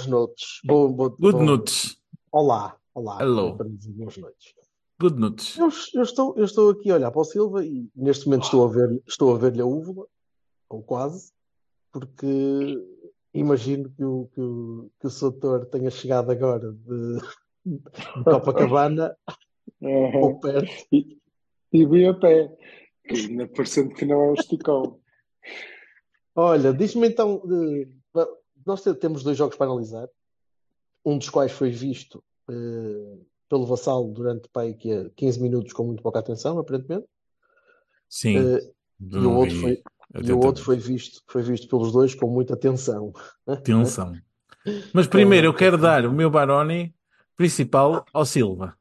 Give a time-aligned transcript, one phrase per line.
[0.00, 0.60] Boas noites.
[0.64, 1.96] Bo, bo, Good bo- nuts.
[2.32, 3.18] Olá, olá.
[3.20, 3.54] Hello.
[3.54, 4.54] Boas noites.
[4.98, 5.58] Good nuts.
[5.58, 8.64] Eu, eu estou, eu estou aqui a olhar para o Silva e neste momento estou
[8.64, 10.06] a ver, estou a ver-lhe a úvula,
[10.68, 11.32] ou quase,
[11.92, 12.78] porque
[13.34, 17.18] imagino que o, que o, que o Soutor tenha chegado agora de,
[17.66, 19.16] de Copacabana
[19.80, 20.70] ou perto.
[20.92, 21.18] E,
[21.72, 22.56] e vi a pé,
[23.08, 24.98] que ainda parecendo que não é um esticão.
[26.34, 27.88] Olha, diz-me então, eh,
[28.66, 30.08] nós te- temos dois jogos para analisar,
[31.04, 35.72] um dos quais foi visto eh, pelo Vassalo durante pá, aí, que é 15 minutos
[35.72, 37.06] com muito pouca atenção, aparentemente.
[38.08, 38.36] Sim.
[38.38, 39.80] Eh, e o outro foi, e o
[40.18, 40.46] atentamente.
[40.46, 43.12] outro foi visto, foi visto pelos dois com muita atenção.
[43.46, 44.14] Atenção.
[44.92, 46.94] Mas primeiro eu quero dar o meu Baroni
[47.36, 48.76] principal ao Silva.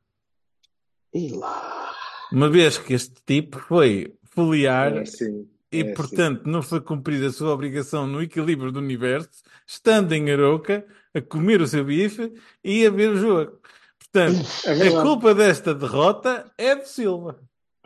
[1.14, 1.94] E lá.
[2.32, 5.50] Uma vez que este tipo foi foliar É assim.
[5.72, 9.30] E, é portanto, não foi cumprir a sua obrigação no equilíbrio do universo,
[9.68, 13.60] estando em Aroca, a comer o seu bife e a ver o jogo.
[14.00, 17.40] Portanto, É a culpa desta derrota é do Silva.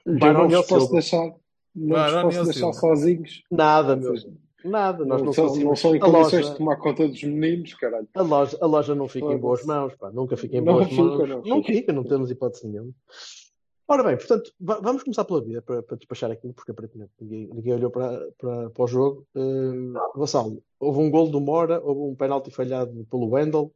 [0.05, 0.91] Baroni não posso Silva.
[0.93, 1.33] deixar,
[1.75, 2.73] não posso deixar Silva.
[2.73, 3.43] sozinhos.
[3.51, 4.15] Nada, meu.
[4.15, 4.31] seja,
[4.63, 5.03] Nada.
[5.03, 5.79] Nós não, não são, não conseguimos.
[5.81, 8.07] são em A condições loja, de tomar conta dos meninos, caralho.
[8.13, 10.09] a loja, a loja não fica em boas mãos, pá.
[10.11, 11.29] Nunca fica em Não boas fica, mãos.
[11.29, 11.73] não Não fica.
[11.79, 12.91] fica, não temos hipótese nenhuma.
[13.93, 17.47] Ora bem, portanto, va- vamos começar pela vida para, para despachar aquilo, porque aparentemente ninguém,
[17.53, 19.27] ninguém olhou para, para, para o jogo.
[19.35, 23.71] Uh, Vassalo, houve um gol do Mora, houve um penalti falhado pelo Wendel.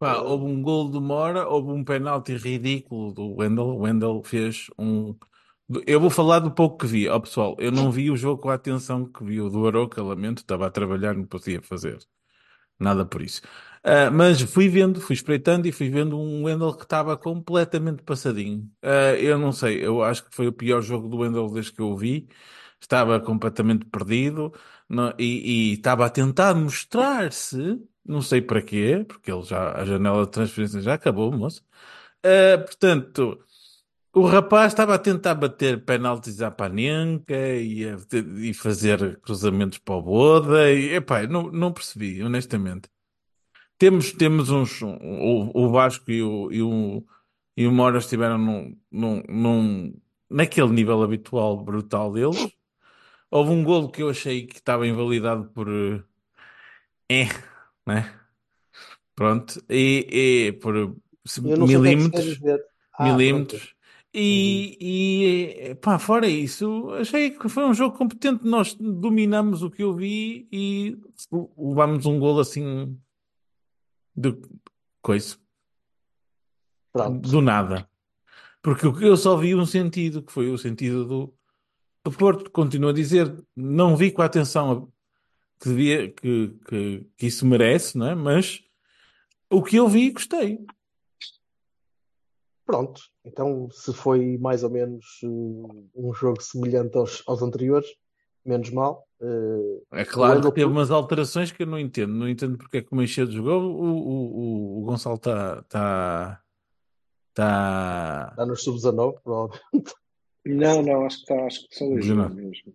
[0.00, 3.66] Pá, houve um gol de Mora, houve um penalti ridículo do Wendel.
[3.68, 5.14] O Wendel fez um.
[5.86, 7.54] Eu vou falar do pouco que vi, ó pessoal.
[7.60, 10.66] Eu não vi o jogo com a atenção que vi o do Aroca, lamento, estava
[10.66, 11.98] a trabalhar, não podia fazer
[12.80, 13.42] nada por isso.
[13.88, 18.68] Ah, mas fui vendo, fui espreitando e fui vendo um Wendel que estava completamente passadinho.
[18.82, 21.80] Ah, eu não sei, eu acho que foi o pior jogo do Wendel desde que
[21.80, 22.28] eu vi.
[22.80, 24.52] Estava completamente perdido
[24.88, 30.24] não- e, estava a tentar mostrar-se, não sei para quê, porque ele já, a janela
[30.26, 31.64] de transferência já acabou, moço.
[32.24, 33.38] Ah, portanto,
[34.14, 37.96] o rapaz estava a tentar bater penaltis à Panenka e, a-
[38.40, 42.88] e fazer cruzamentos para o Boda e, epá, não, não percebi, honestamente.
[43.78, 47.04] Temos, temos uns, o, o Vasco e o, e o,
[47.56, 49.94] e o Mora estiveram num, num, num,
[50.30, 52.48] naquele nível habitual brutal deles.
[53.30, 56.02] Houve um golo que eu achei que estava invalidado por eh,
[57.08, 57.28] é,
[57.86, 58.14] né?
[59.14, 62.40] Pronto, e, e por é milímetros.
[62.94, 63.74] Ah, milímetros.
[64.14, 68.46] E, e pá, fora isso, achei que foi um jogo competente.
[68.46, 70.96] Nós dominamos o que eu vi e
[71.58, 72.98] levámos um golo assim
[74.16, 74.36] de
[75.02, 75.36] coisa,
[76.92, 77.28] pronto.
[77.28, 77.88] Do nada.
[78.62, 81.34] Porque o que eu só vi um sentido, que foi o sentido do,
[82.02, 82.50] do Porto.
[82.50, 84.92] Continuo a dizer, não vi com a atenção
[85.60, 88.14] que, devia, que, que, que isso merece, não é?
[88.14, 88.64] Mas
[89.50, 90.64] o que eu vi, gostei.
[92.64, 93.00] Pronto.
[93.24, 97.88] Então, se foi mais ou menos uh, um jogo semelhante aos, aos anteriores,
[98.44, 99.05] menos mal.
[99.20, 102.12] Uh, É claro Wendel- que teve umas alterações que eu não entendo.
[102.12, 103.62] Não entendo porque é que o Meixedo jogou.
[103.62, 104.36] O, o,
[104.78, 105.62] o, o Gonçalo está.
[105.68, 106.42] Tá,
[107.34, 109.64] tá, está nos sub-19, provavelmente.
[110.44, 112.74] Não, não, acho que, tá, acho que são jogos mesmo.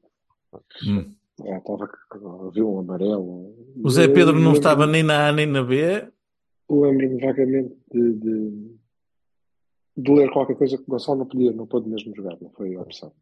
[0.86, 1.14] Hum.
[1.44, 3.56] É, estava a ver um amarelo.
[3.84, 6.12] O Zé Pedro não estava nem na A nem na B.
[6.70, 8.76] Lembro-me vagamente de, de,
[9.98, 12.76] de ler qualquer coisa que o Gonçalo não podia, não pôde mesmo jogar, não foi
[12.76, 13.14] a opção.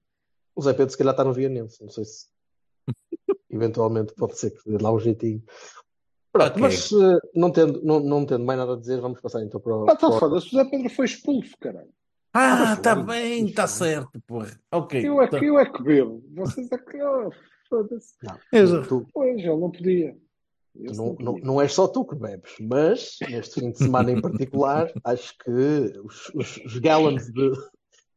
[0.56, 1.82] O Zé Pedro, se calhar, está no Vianense.
[1.82, 2.28] Não sei se.
[3.50, 5.44] Eventualmente pode ser que dê lá um jeitinho.
[6.31, 6.62] Pronto, Ok.
[6.62, 9.76] mas uh, não tendo, não, não tendo mais nada a dizer, vamos passar então para
[9.76, 9.90] o.
[9.90, 11.90] Ah, tá foda-se, o Zé Pedro foi expulso, caralho.
[12.34, 13.06] Ah, está foi.
[13.06, 14.60] bem, está certo, porra.
[14.72, 15.08] Ok.
[15.08, 15.40] Eu é tá.
[15.40, 16.24] que, eu é que bebo.
[16.36, 17.02] Vocês é que.
[17.02, 17.31] Oh,
[17.68, 18.14] foda-se.
[18.22, 18.88] Não, Exato.
[18.88, 20.16] tu, Pois, ele não podia.
[20.76, 24.22] Esse não, não não, és só tu que bebes, mas neste fim de semana em
[24.22, 27.52] particular, acho que os, os, os gallons de,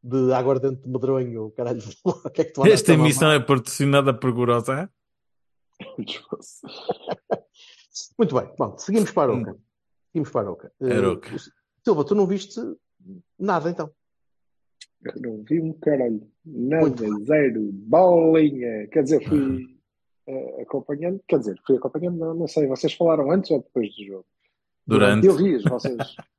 [0.03, 4.31] de aguardente de medronho, caralho, o que é que tu Esta emissão é patrocinada por
[4.33, 4.91] Gorosa.
[8.19, 9.57] Muito bem, bom, seguimos para a Oca.
[10.13, 10.73] Seguimos para a Oca.
[10.81, 11.37] Eh, Aroca.
[11.85, 12.61] Silva, tu não viste
[13.39, 13.91] nada então?
[15.05, 16.31] Eu não vi um caralho.
[16.45, 18.87] Nada, zero, bolinha.
[18.89, 19.79] Quer dizer, fui
[20.27, 21.21] eh, acompanhando.
[21.27, 22.67] Quer dizer, fui acompanhando, não, não sei.
[22.67, 24.27] Vocês falaram antes ou depois do jogo?
[24.87, 25.27] Durante.
[25.27, 25.97] Eu vi vocês.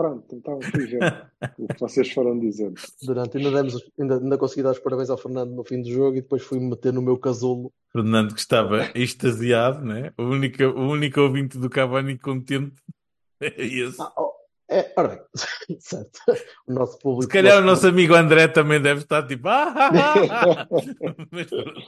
[0.00, 0.86] Pronto, então fui
[1.58, 2.80] o que vocês foram dizendo.
[3.02, 6.16] Durante, ainda, demos, ainda, ainda consegui dar os parabéns ao Fernando no fim do jogo
[6.16, 7.70] e depois fui-me meter no meu casulo.
[7.92, 10.10] Fernando que estava extasiado, né?
[10.16, 12.82] O único, o único ouvinte do Cavani contente
[13.42, 14.00] é esse.
[14.00, 14.32] Ah, oh,
[14.70, 15.20] é, ora bem,
[15.80, 16.18] certo.
[16.66, 17.24] O nosso público.
[17.24, 19.48] Se calhar o nosso amigo André também deve estar tipo.
[19.48, 19.90] Ah, ah,
[20.30, 20.78] ah, ah.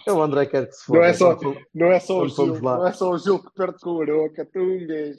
[0.06, 0.98] É o André quer que se foda.
[0.98, 1.38] Não é só,
[1.74, 4.44] não é só, o, Gil, não é só o Gil que perde com o Aroca,
[4.44, 5.16] tungas.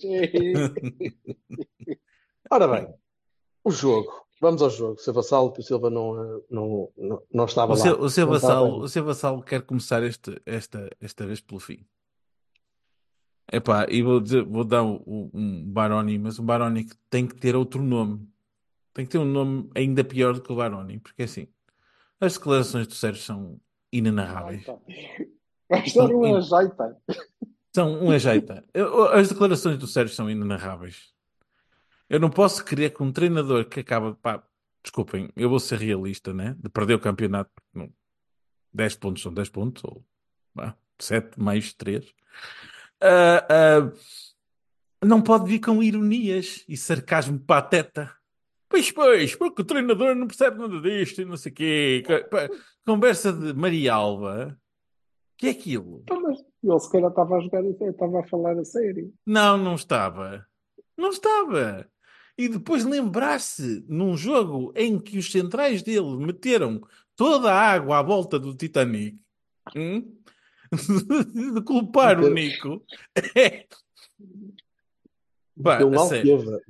[2.53, 2.87] Ora bem,
[3.63, 4.13] o jogo.
[4.39, 4.99] Vamos ao jogo.
[4.99, 7.95] Silva Salo, que o Silva não, eh, não, não, não estava O lá.
[7.97, 11.83] o seu vassalo, o seu vassalo quer começar este, esta, esta vez pelo fim.
[13.51, 17.33] Epá, e vou dizer, vou dar um, um Baroni, mas um Baroni que tem que
[17.35, 18.29] ter outro nome.
[18.93, 21.47] Tem que ter um nome ainda pior do que o Baroni, porque assim,
[22.21, 23.59] as declarações do Sérgio são
[23.91, 24.63] inenarráveis.
[25.67, 27.01] Vais dar um ajeita.
[27.73, 28.63] São um ajeita.
[29.11, 31.11] As declarações do Sérgio são inenarráveis.
[32.13, 34.43] Eu não posso crer que um treinador que acaba, pá,
[34.83, 36.55] desculpem, eu vou ser realista, né?
[36.59, 37.91] De perder o campeonato, não,
[38.71, 40.05] 10 pontos são 10 pontos, ou
[40.53, 42.05] vá, 7 mais 3.
[45.03, 48.15] não pode vir com ironias e sarcasmo pateta.
[48.69, 52.03] Pois, pois, porque o treinador não percebe nada disto e não sei o quê.
[52.29, 52.47] Pá,
[52.85, 54.55] Conversa de Maria Alva.
[55.35, 56.01] que é aquilo?
[56.03, 59.11] Então, mas ele se calhar estava a jogar, estava a falar a sério.
[59.25, 60.45] Não, não estava.
[60.95, 61.91] Não estava.
[62.37, 66.81] E depois lembrar-se num jogo em que os centrais dele meteram
[67.15, 69.19] toda a água à volta do Titanic
[69.75, 70.17] hum?
[71.53, 72.83] de culpar o Nico.
[73.35, 73.65] É.
[75.65, 76.35] A sério.
[76.35, 76.61] Alqueva.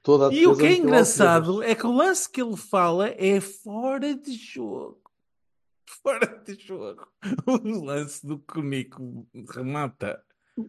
[0.00, 3.40] Toda a E o que é engraçado é que o lance que ele fala é
[3.40, 5.00] fora de jogo.
[6.02, 7.06] Fora de jogo.
[7.46, 10.22] O lance do que o Nico remata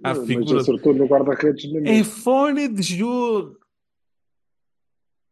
[0.03, 3.59] à Mas figura acertou no guarda-redes É fora de jogo.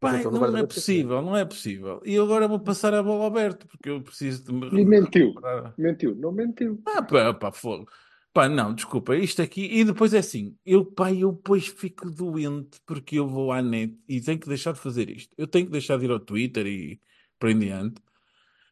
[0.02, 2.02] Pai, não é possível, não é possível.
[2.04, 5.34] E agora vou passar a bola aberta, porque eu preciso de me E mentiu.
[5.78, 6.82] Mentiu, não mentiu.
[6.88, 7.88] Ah, pá, pá, fogo.
[8.34, 9.66] Pá, não, desculpa, isto aqui.
[9.72, 13.96] E depois é assim, eu, pá, eu depois fico doente porque eu vou à net
[14.08, 15.34] e tenho que deixar de fazer isto.
[15.38, 17.00] Eu tenho que deixar de ir ao Twitter e
[17.38, 18.02] por aí em diante.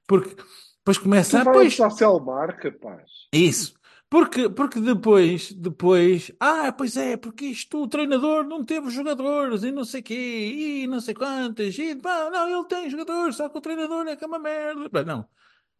[0.07, 0.35] Porque
[0.79, 1.43] depois começa Tu a.
[1.43, 3.29] vai Pois, ao Selmar, rapaz.
[3.31, 3.78] isso.
[4.09, 9.71] Porque, porque depois, depois, ah, pois é, porque isto o treinador não teve jogadores e
[9.71, 13.57] não sei quê, e não sei quantas, e pá, não, ele tem jogadores, só que
[13.57, 15.03] o treinador é que é uma merda.
[15.05, 15.27] Não,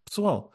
[0.05, 0.53] pessoal,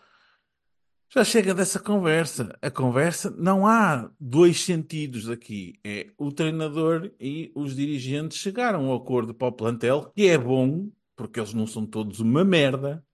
[1.15, 2.56] já chega dessa conversa.
[2.62, 5.79] A conversa, não há dois sentidos aqui.
[5.85, 10.38] É o treinador e os dirigentes chegaram a um acordo para o plantel, que é
[10.38, 13.05] bom, porque eles não são todos uma merda,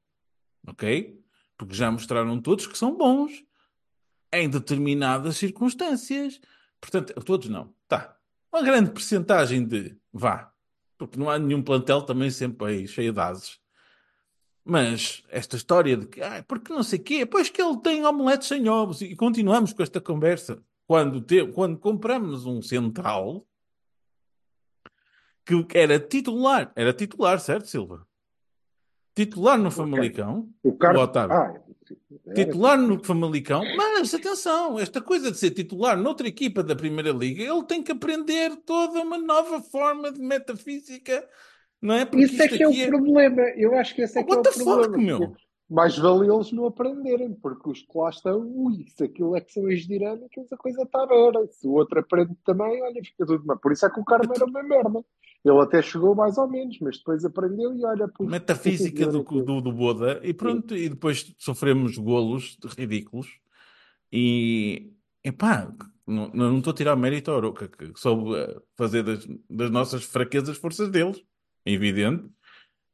[0.67, 1.19] ok?
[1.57, 3.43] Porque já mostraram todos que são bons
[4.33, 6.41] em determinadas circunstâncias.
[6.81, 7.73] Portanto, todos não.
[7.89, 8.17] Tá.
[8.53, 10.53] Uma grande percentagem de vá.
[10.99, 13.61] Porque não há nenhum plantel também sempre aí cheio de ases.
[14.65, 18.05] Mas esta história de que, ah, porque não sei o quê, pois que ele tem
[18.05, 20.63] omeletes sem ovos, e continuamos com esta conversa.
[20.87, 23.47] Quando, te, quando compramos um central
[25.45, 28.07] que era titular, era titular, certo, Silva?
[29.15, 31.03] Titular no Famalicão, O Carlos.
[31.03, 31.37] Otávio.
[31.37, 31.61] Ah,
[32.35, 37.43] titular no Famalicão, mas atenção, esta coisa de ser titular noutra equipa da Primeira Liga,
[37.43, 41.27] ele tem que aprender toda uma nova forma de metafísica,
[41.81, 42.05] não é?
[42.05, 43.43] Porque Isso é que é o aqui problema.
[43.57, 44.97] Eu acho que esse é que é o the fuck, problema.
[44.99, 45.33] meu?
[45.69, 49.53] Mais vale eles não aprenderem, porque os que lá estão, ui, se aquilo é que
[49.53, 51.47] são as dinâmicas, a coisa está vera.
[51.53, 53.57] Se o outro aprende também, olha, fica tudo mal.
[53.59, 55.05] Por isso é que o Carmo era uma merda.
[55.45, 59.61] Ele até chegou mais ou menos, mas depois aprendeu e olha, puf, metafísica do, do,
[59.61, 63.41] do Boda, e pronto, e depois sofremos golos ridículos,
[64.13, 64.93] e
[65.25, 65.73] epá,
[66.07, 70.05] não, não estou a tirar mérito ao Aroca, que soube eh, fazer das, das nossas
[70.05, 71.25] fraquezas forças deles,
[71.65, 72.29] é evidente.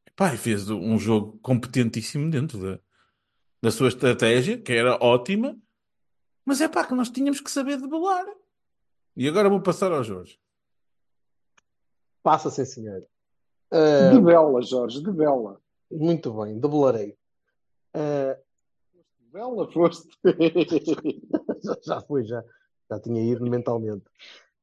[0.07, 2.79] Epá, e fez um jogo competentíssimo dentro da,
[3.62, 5.57] da sua estratégia, que era ótima,
[6.45, 8.25] mas é pá, que nós tínhamos que saber debelar.
[9.17, 10.38] E agora vou passar ao Jorge.
[12.26, 13.06] Passa, sim, senhor.
[13.71, 15.61] Ah, De bela, Jorge, de bela.
[15.88, 17.16] muito bem, debelarei.
[17.95, 18.37] Ah,
[19.21, 20.09] De bela foste.
[21.62, 22.42] já, já fui, já,
[22.90, 24.02] já tinha ido mentalmente.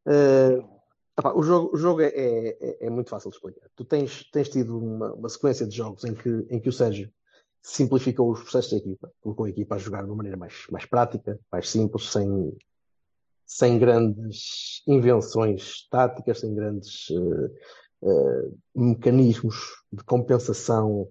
[0.06, 0.60] Ah,
[1.18, 3.70] epá, o jogo, o jogo é, é, é muito fácil de explicar.
[3.78, 7.10] Tu tens, tens tido uma, uma sequência de jogos em que, em que o Sérgio
[7.62, 10.86] simplificou os processos da equipa, colocou a equipa a jogar de uma maneira mais, mais
[10.86, 12.54] prática, mais simples, sem,
[13.46, 17.74] sem grandes invenções táticas, sem grandes eh,
[18.06, 19.56] eh, mecanismos
[19.92, 21.10] de compensação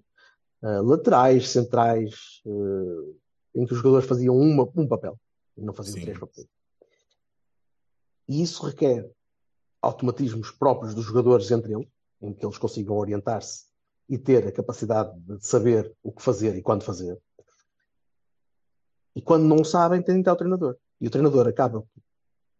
[0.61, 3.15] uh, laterais, centrais, uh,
[3.55, 5.19] em que os jogadores faziam uma, um papel,
[5.57, 6.01] não faziam Sim.
[6.01, 6.47] três papéis.
[8.27, 9.09] E isso requer
[9.81, 11.87] automatismos próprios dos jogadores entre eles,
[12.21, 13.65] em que eles consigam orientar-se
[14.09, 17.19] e ter a capacidade de saber o que fazer e quando fazer.
[19.15, 20.77] E quando não sabem, têm de ter o treinador.
[20.99, 21.83] E o treinador acaba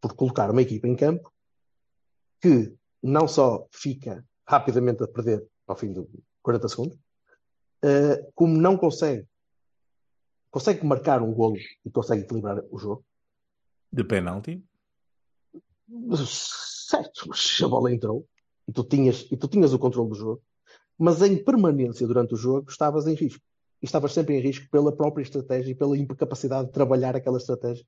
[0.04, 1.32] por colocar uma equipa em campo
[2.42, 6.06] que não só fica rapidamente a perder ao fim de
[6.42, 6.98] 40 segundos,
[7.86, 9.26] uh, como não consegue
[10.52, 11.56] consegue marcar um golo
[11.86, 13.04] e consegue equilibrar o jogo.
[13.90, 14.62] De penalti?
[16.28, 18.28] Certo, mas a bola entrou
[18.68, 20.44] e tu tinhas, e tu tinhas o controle do jogo,
[20.98, 23.42] mas em permanência durante o jogo estavas em risco.
[23.82, 27.86] E estavas sempre em risco pela própria estratégia e pela incapacidade de trabalhar aquela estratégia,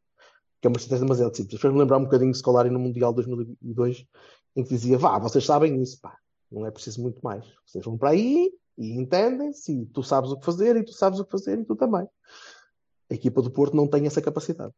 [0.65, 1.61] que é uma estratégia demasiado simples.
[1.61, 4.07] Fez-me lembrar um bocadinho de Scolari no Mundial 2002,
[4.55, 6.17] em que dizia: vá, vocês sabem isso, pá,
[6.51, 7.45] não é preciso muito mais.
[7.65, 11.19] Vocês vão para aí e entendem-se, e tu sabes o que fazer, e tu sabes
[11.19, 12.07] o que fazer, e tu também.
[13.09, 14.73] A equipa do Porto não tem essa capacidade.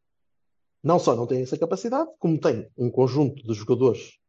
[0.83, 4.19] Não só não tem essa capacidade, como tem um conjunto de jogadores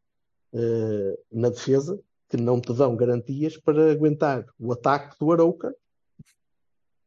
[0.52, 5.74] uh, na defesa que não te dão garantias para aguentar o ataque do Arouca.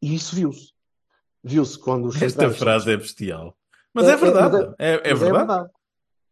[0.01, 0.74] E isso viu-se.
[1.41, 3.55] Viu-se quando os Esta frase é bestial.
[3.93, 4.75] Mas é, é verdade.
[4.79, 5.31] É, é, é, verdade.
[5.31, 5.69] verdade.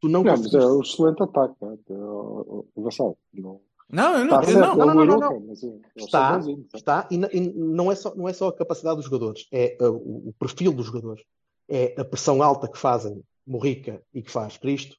[0.02, 1.56] Tu não, não mas é um excelente ataque.
[1.62, 1.94] É?
[1.94, 3.18] O Vassal.
[3.34, 3.62] Não...
[3.92, 4.76] Não, eu não, está eu não.
[4.76, 5.82] não, não, não, não, não.
[5.96, 6.40] Está,
[6.76, 10.30] está e, e, não, é só, não é só a capacidade dos jogadores, é o,
[10.30, 11.24] o, perfil dos jogadores.
[11.68, 14.96] É a pressão alta que fazem Morrica e que faz Cristo.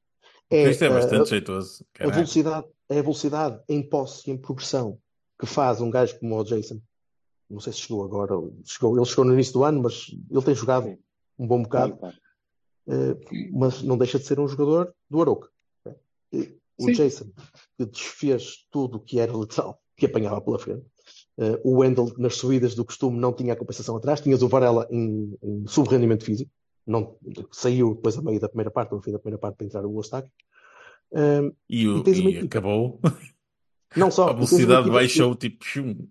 [0.51, 1.85] É, Cristo é bastante a, jeitoso.
[2.01, 4.99] A velocidade, é a velocidade em posse e em progressão
[5.39, 6.81] que faz um gajo como o Jason.
[7.49, 10.55] Não sei se chegou agora, chegou, ele chegou no início do ano, mas ele tem
[10.55, 10.99] jogado
[11.39, 11.95] um bom bocado.
[11.95, 12.13] Uh,
[13.53, 15.49] mas não deixa de ser um jogador do Aroca
[16.81, 16.93] o Sim.
[16.93, 17.27] Jason,
[17.77, 20.85] que desfez tudo o que era letal, que apanhava pela frente.
[21.37, 24.21] Uh, o Wendell, nas subidas do costume, não tinha a compensação atrás.
[24.21, 26.51] Tinhas o Varela em, em sub-rendimento físico.
[26.87, 27.17] Não,
[27.53, 29.97] saiu depois a meio da primeira parte, no fim da primeira parte, para entrar o
[29.97, 30.31] Ostaque.
[31.13, 32.99] Uh, e, o, e, e acabou.
[33.95, 34.29] Não só.
[34.31, 35.65] A velocidade baixou, tipo.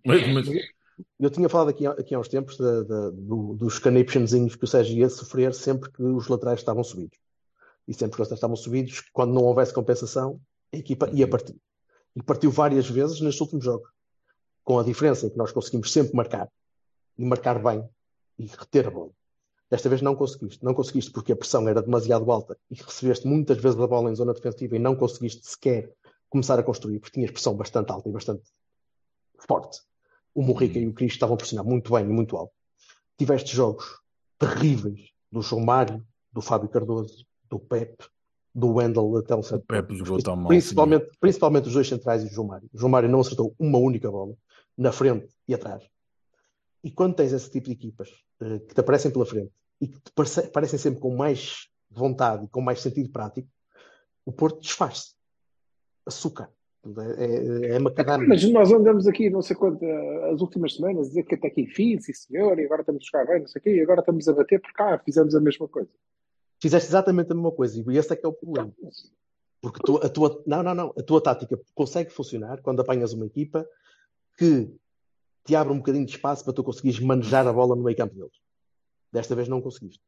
[0.06, 0.48] Mas, mas...
[1.20, 4.68] Eu tinha falado aqui, aqui há uns tempos de, de, do, dos conniptionzinhos que o
[4.68, 7.18] Sérgio ia sofrer sempre que os laterais estavam subidos.
[7.88, 10.40] E sempre que os laterais estavam subidos, quando não houvesse compensação,
[10.74, 11.56] a equipa ia partir.
[12.16, 13.90] E partiu várias vezes nestes últimos jogos.
[14.64, 16.50] Com a diferença em que nós conseguimos sempre marcar.
[17.18, 17.88] E marcar bem.
[18.38, 19.12] E reter a bola.
[19.70, 20.64] Desta vez não conseguiste.
[20.64, 24.16] Não conseguiste porque a pressão era demasiado alta e recebeste muitas vezes a bola em
[24.16, 25.94] zona defensiva e não conseguiste sequer
[26.30, 28.44] começar a construir, porque tinhas pressão bastante alta e bastante
[29.48, 29.82] forte.
[30.34, 32.54] O Morrica e o Cristo estavam a pressionar muito bem e muito alto.
[33.18, 33.86] Tiveste jogos
[34.38, 38.06] terríveis do João Mário, do Fábio Cardoso, do Pepe,
[38.54, 40.48] do Wendell até certo Pepe jogou tão mal.
[40.48, 42.70] Principalmente, principalmente os dois centrais e o João Mário.
[42.74, 44.36] O João Mário não acertou uma única bola
[44.78, 45.84] na frente e atrás.
[46.84, 48.10] E quando tens esse tipo de equipas
[48.42, 52.46] uh, que te aparecem pela frente e que te parece, parecem sempre com mais vontade
[52.46, 53.48] e com mais sentido prático,
[54.26, 55.16] o Porto desfaz-se.
[56.06, 56.50] Açúcar.
[57.18, 58.28] É, é, é macadâmia.
[58.28, 59.84] Mas nós andamos aqui, não sei quanto,
[60.32, 63.06] as últimas semanas, a dizer que até que enfim, sim senhor, e agora estamos a
[63.06, 65.42] jogar bem, não sei o quê, e agora estamos a bater porque ah, fizemos a
[65.42, 65.90] mesma coisa
[66.62, 68.72] fizeste exatamente a mesma coisa e esse é que é o problema.
[69.62, 73.26] Porque tu, a tua, não, não, não, a tua tática consegue funcionar quando apanhas uma
[73.26, 73.68] equipa
[74.38, 74.74] que
[75.44, 78.16] te abre um bocadinho de espaço para tu conseguires manejar a bola no meio campo
[78.16, 78.38] deles.
[79.12, 80.02] Desta vez não conseguiste.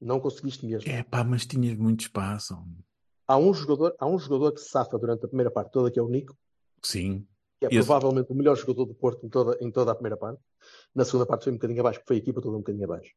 [0.00, 0.90] Não conseguiste mesmo.
[0.90, 2.56] É pá, mas tinhas muito espaço.
[3.30, 6.00] Há um jogador, há um jogador que se safa durante a primeira parte toda, que
[6.00, 6.36] é o Nico.
[6.82, 7.24] Sim.
[7.60, 7.86] Que é Esse...
[7.86, 10.42] provavelmente o melhor jogador do Porto em toda, em toda a primeira parte.
[10.92, 13.14] Na segunda parte foi um bocadinho abaixo, porque foi a equipa toda um bocadinho abaixo.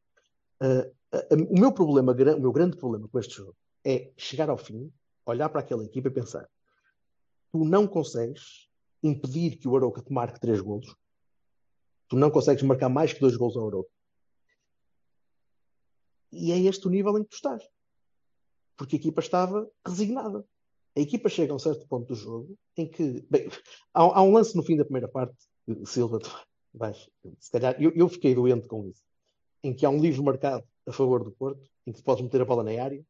[0.62, 4.56] Uh, uh, o meu problema, o meu grande problema com este jogo é chegar ao
[4.56, 4.88] fim,
[5.26, 6.48] olhar para aquela equipa e pensar:
[7.50, 8.68] tu não consegues
[9.02, 10.94] impedir que o Arouca te marque três golos,
[12.06, 13.90] tu não consegues marcar mais que dois golos ao Arouca.
[16.30, 17.73] E é este o nível em que tu estás.
[18.76, 20.44] Porque a equipa estava resignada.
[20.96, 23.24] A equipa chega a um certo ponto do jogo em que.
[23.30, 23.48] Bem,
[23.92, 25.36] há, há um lance no fim da primeira parte,
[25.84, 26.30] Silva, tu
[26.72, 29.02] vais, se calhar, eu, eu fiquei doente com isso
[29.64, 32.42] em que há um livro marcado a favor do Porto, em que tu podes meter
[32.42, 33.02] a bola na área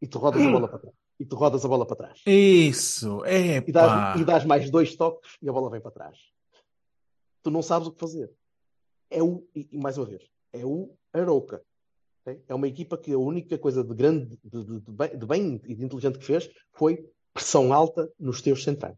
[0.00, 0.94] e tu rodas a bola para trás.
[1.18, 2.20] E tu rodas a bola para trás.
[2.26, 6.18] Isso, é e dás, e dás mais dois toques e a bola vem para trás.
[7.42, 8.30] Tu não sabes o que fazer.
[9.08, 11.62] É o, e, mais uma vez, é o Arouca.
[12.48, 15.84] É uma equipa que a única coisa de grande, de, de, de bem e de
[15.84, 18.96] inteligente que fez foi pressão alta nos teus centrais.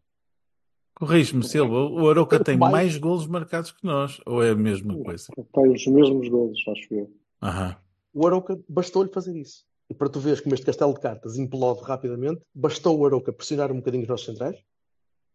[0.95, 2.71] Corrige-me, Silva, o Aroca tem mais...
[2.71, 5.27] mais golos marcados que nós, ou é a mesma coisa?
[5.53, 7.09] Tem os mesmos golos, acho eu.
[7.41, 7.77] Aham.
[8.13, 9.63] O Aroca bastou-lhe fazer isso.
[9.89, 13.71] E para tu veres como este castelo de cartas implode rapidamente, bastou o Aroca pressionar
[13.71, 14.57] um bocadinho os nossos centrais,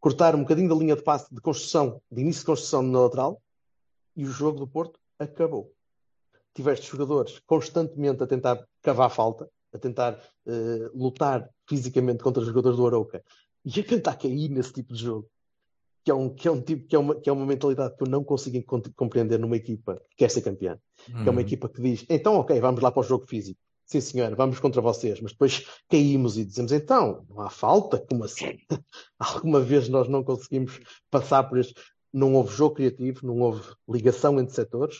[0.01, 3.41] cortar um bocadinho da linha de passe de construção, de início de construção na lateral,
[4.17, 5.73] E o jogo do Porto acabou.
[6.55, 12.77] Tiveste jogadores constantemente a tentar cavar falta, a tentar eh, lutar fisicamente contra os jogadores
[12.79, 13.23] do Arouca
[13.65, 15.29] e a tentar cair nesse tipo de jogo.
[16.05, 18.03] Que é, um, que, é um tipo, que, é uma, que é uma mentalidade que
[18.03, 18.63] eu não consigo
[18.95, 20.79] compreender numa equipa que quer ser campeã.
[21.07, 21.41] Que é uma Uhum.
[21.41, 23.59] equipa que diz: então, ok, vamos lá para o jogo físico.
[23.87, 25.19] Sim, senhora, vamos contra vocês.
[25.21, 27.99] Mas depois caímos e dizemos: então, não há falta?
[27.99, 28.59] Como assim?
[29.19, 30.79] Alguma vez nós não conseguimos
[31.11, 31.75] passar por este.
[32.13, 34.99] Não houve jogo criativo, não houve ligação entre setores,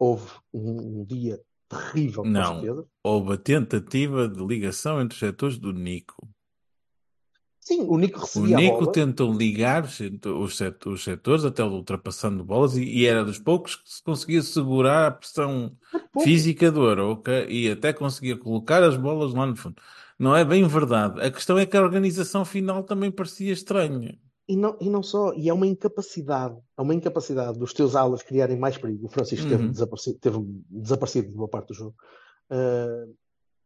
[0.00, 1.38] houve um, um dia
[1.68, 2.54] terrível, Não.
[2.62, 2.86] certeza.
[3.04, 6.28] Houve a tentativa de ligação entre os setores do Nico.
[7.60, 11.62] Sim, o Nico O recebia a Nico tentou ligar os os set- os setores até
[11.62, 15.76] ultrapassando bolas e, e era dos poucos que se conseguia segurar a pressão
[16.24, 19.76] física do Arouca e até conseguia colocar as bolas lá no fundo.
[20.18, 21.20] Não é bem verdade.
[21.20, 24.18] A questão é que a organização final também parecia estranha.
[24.50, 28.20] E não, e não só, e é uma incapacidade, é uma incapacidade dos teus alas
[28.20, 29.06] criarem mais perigo.
[29.06, 29.50] O Francisco Uhum.
[29.58, 30.38] teve, desaparecido, teve
[30.68, 31.94] desaparecido de boa parte do jogo.
[32.50, 33.06] Ah,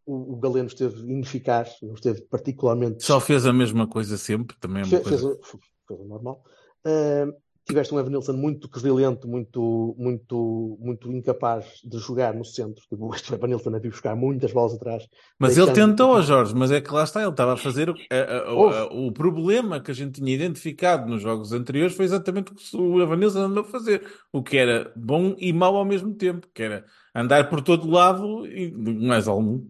[0.04, 3.02] o, o Galeno esteve ineficaz, não esteve particularmente.
[3.02, 5.38] Só fez a mesma coisa sempre, também é uma Fe- fez, coisa.
[5.40, 5.40] o-
[5.88, 6.44] fez normal.
[6.84, 7.32] Ah,
[7.66, 12.82] tiveste um Evanilson muito resiliente, muito, muito, muito incapaz de jogar no centro.
[12.88, 15.06] Tipo, O Evanilson a vir buscar muitas bolas atrás.
[15.38, 18.14] Mas ele tentou, Jorge, mas é que lá está, ele estava a fazer o, a-
[18.14, 22.54] a- a- o problema que a gente tinha identificado nos jogos anteriores foi exatamente o
[22.54, 26.46] que o Evanilson andou a fazer, o que era bom e mau ao mesmo tempo,
[26.52, 29.64] que era andar por todo lado e mais algum.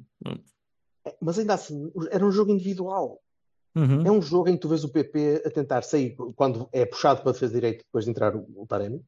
[1.20, 3.20] Mas ainda assim, era um jogo individual.
[3.74, 4.06] Uhum.
[4.06, 7.22] É um jogo em que tu vês o PP a tentar sair quando é puxado
[7.22, 9.02] para a defesa direito depois de entrar o, o Taremi,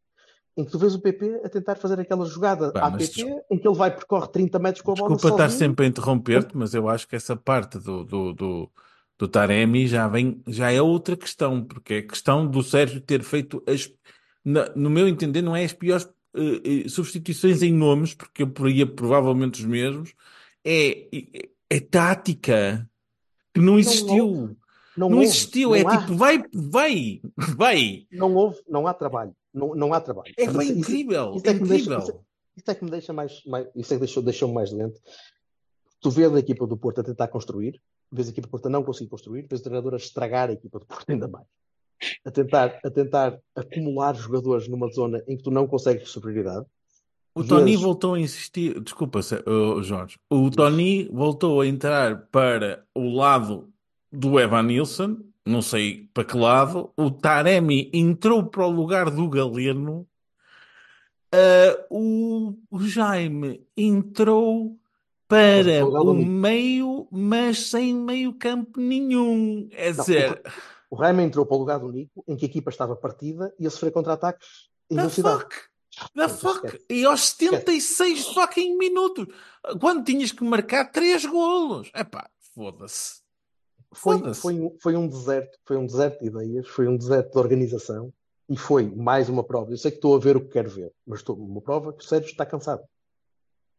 [0.56, 3.58] em que tu vês o PP a tentar fazer aquela jogada Pá, à PP em
[3.58, 6.74] que ele vai percorre 30 metros com a bola Desculpa estar sempre a interromper-te, mas
[6.74, 8.70] eu acho que essa parte do, do, do,
[9.18, 13.22] do Taremi já vem, já é outra questão, porque é a questão do Sérgio ter
[13.22, 13.92] feito as,
[14.44, 18.86] na- no meu entender, não é as piores eh, substituições em nomes, porque eu poria
[18.86, 20.12] provavelmente os mesmos,
[20.64, 22.88] é, é, é tática
[23.60, 24.56] que não existiu.
[24.96, 27.20] Não, Não houve, existiu, não é há, tipo, vai, vai,
[27.56, 28.06] vai.
[28.10, 30.32] não houve, não há trabalho, não, não há trabalho.
[30.38, 32.24] É isso- incrível, isso é que me deixa- incrível.
[32.56, 34.98] Isso é que me deixa mais, mais isso é que deixou, deixou-me mais doente.
[36.00, 37.78] Tu vês a equipa do Porto a tentar construir,
[38.10, 40.52] vês a equipa do Porto a não conseguir construir, vês o treinador a estragar a
[40.54, 41.46] equipa do Porto ainda mais.
[42.24, 46.64] A tentar, a tentar acumular jogadores numa zona em que tu não consegues superioridade.
[47.36, 50.18] O Tony voltou a insistir, desculpa, oh, Jorge.
[50.30, 53.68] O Tony voltou a entrar para o lado
[54.10, 56.90] do Evan Nilsson, não sei para que lado.
[56.96, 60.08] O Taremi entrou para o lugar do Galeno.
[61.30, 64.74] Ah, o, Jaime entrou
[65.28, 69.68] para o meio, mas sem meio campo nenhum.
[69.72, 70.40] É Não, dizer,
[70.88, 73.66] O Raima entrou para o lugar do Nico, em que a equipa estava partida e
[73.66, 75.42] a sofrer contra-ataques em The velocidade.
[75.42, 75.75] fuck?
[76.14, 76.84] The fuck?
[76.90, 79.26] E aos 76 fucking minutos,
[79.80, 81.90] quando tinhas que marcar 3 golos.
[81.94, 83.20] Epá, foda-se.
[83.92, 84.40] Foi, Foda-se.
[84.40, 88.12] foi, um, foi um deserto, foi um deserto de ideias, foi um deserto de organização
[88.48, 89.72] e foi mais uma prova.
[89.72, 92.04] Eu sei que estou a ver o que quero ver, mas estou uma prova que
[92.04, 92.82] o Sérgio está cansado.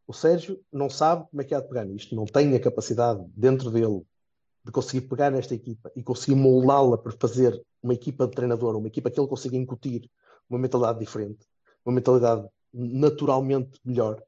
[0.07, 3.23] O Sérgio não sabe como é que há de pegar nisto, não tem a capacidade
[3.35, 4.01] dentro dele
[4.63, 8.87] de conseguir pegar nesta equipa e conseguir moldá-la para fazer uma equipa de treinador, uma
[8.87, 10.09] equipa que ele consiga incutir
[10.49, 11.45] uma mentalidade diferente,
[11.87, 14.21] uma mentalidade naturalmente melhor.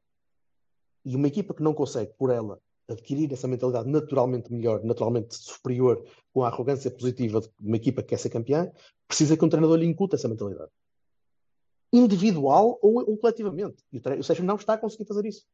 [1.04, 6.04] E uma equipa que não consegue, por ela, adquirir essa mentalidade naturalmente melhor, naturalmente superior,
[6.34, 8.72] com a arrogância positiva de uma equipa que quer ser campeã,
[9.08, 10.72] precisa que um treinador lhe incute essa mentalidade.
[11.92, 13.84] Individual ou, ou coletivamente.
[13.92, 15.46] E o, o Sérgio não está a conseguir fazer isso.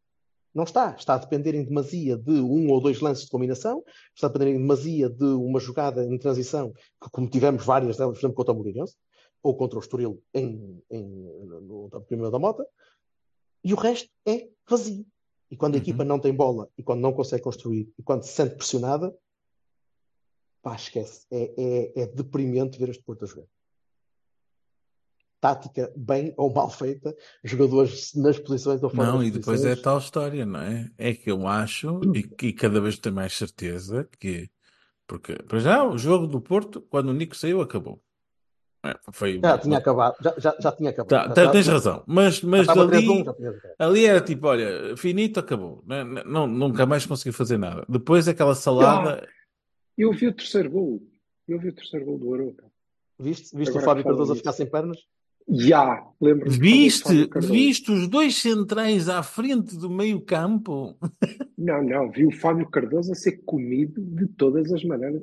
[0.54, 0.96] Não está.
[0.98, 4.52] Está a depender em demasia de um ou dois lances de combinação, está a depender
[4.52, 8.54] em demasia de uma jogada em transição, que, como tivemos várias delas, por exemplo, contra
[8.54, 8.96] o Moreirense,
[9.46, 12.66] ou contra o Estoril em, em, no, no primeiro da Mota,
[13.64, 15.06] e o resto é vazio.
[15.52, 15.84] E quando a Uhum.
[15.84, 19.16] equipa não tem bola, e quando não consegue construir, e quando se sente pressionada,
[20.64, 21.28] pá, esquece.
[21.32, 23.46] É, é, é deprimente ver este Porto a jogar.
[25.40, 29.84] Tática bem ou mal feita, jogadores nas posições ou fora Não, e depois é posições.
[29.84, 30.92] tal história, não é?
[30.98, 34.50] É que eu acho, e, e cada vez tenho mais certeza, que.
[35.08, 38.02] Porque, para já, o jogo do Porto, quando o Nico saiu, acabou.
[38.86, 40.16] É, foi, Já tinha acabado.
[40.22, 41.10] Já, já, já tinha acabado.
[41.10, 43.30] Tá, Já- tá, tens já- razão, mas, mas estava 3 a 1, ali,
[43.80, 45.84] ali era tipo, olha, finito, acabou.
[45.86, 47.84] Não, não- nunca mais consegui fazer nada.
[47.90, 49.28] Depois aquela salada.
[49.98, 51.02] Eu vi o terceiro gol.
[51.48, 52.66] Eu vi o terceiro gol do Arouca.
[53.20, 54.98] Viste, viste o Agora Fábio que falam Cardoso a ficar sem pernas?
[55.48, 56.58] Já, lembro-me.
[56.58, 60.98] Viste, viste os dois centrais à frente do meio campo?
[61.58, 65.22] Não, não, vi o Fábio Cardoso a ser comido de todas as maneiras.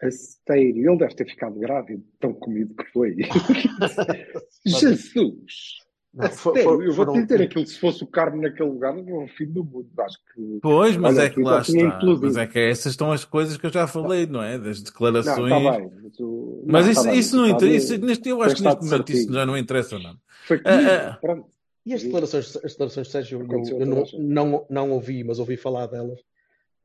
[0.00, 3.16] A sério, ele deve ter ficado grávido, tão comido que foi.
[4.66, 5.78] Jesus!
[6.14, 8.40] Não, A for- sério, for- eu vou foram- te dizer aquilo, se fosse o Carmo
[8.40, 9.88] naquele lugar, era o fim do mundo.
[9.98, 10.58] Acho que.
[10.62, 12.00] Pois, mas Olha, é que lá está.
[12.20, 14.58] Mas é que essas estão as coisas que eu já falei, não é?
[14.58, 15.52] Das Não, declarações.
[15.52, 15.90] está bem.
[16.02, 17.98] Mas, o- Mas não, isso, tá bem, isso não mas interessa.
[17.98, 19.34] Neste, eu acho que neste momento isso certinho.
[19.34, 20.18] já não interessa nada.
[20.46, 21.48] Foi Ah, comigo, ah.
[21.84, 25.56] E as declarações, as declarações de Sérgio, eu, eu não, não, não ouvi, mas ouvi
[25.56, 26.20] falar delas.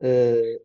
[0.00, 0.60] Eh,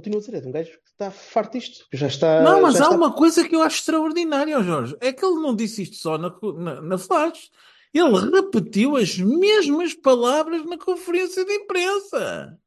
[0.00, 2.42] continuo a dizer, é de um gajo que está farto disto, que já está.
[2.42, 4.96] Não, mas há está- uma coisa que eu acho extraordinária, Jorge.
[5.00, 7.50] É que ele não disse isto só na, na, na Flash.
[7.92, 12.58] Ele repetiu as mesmas palavras na conferência de imprensa.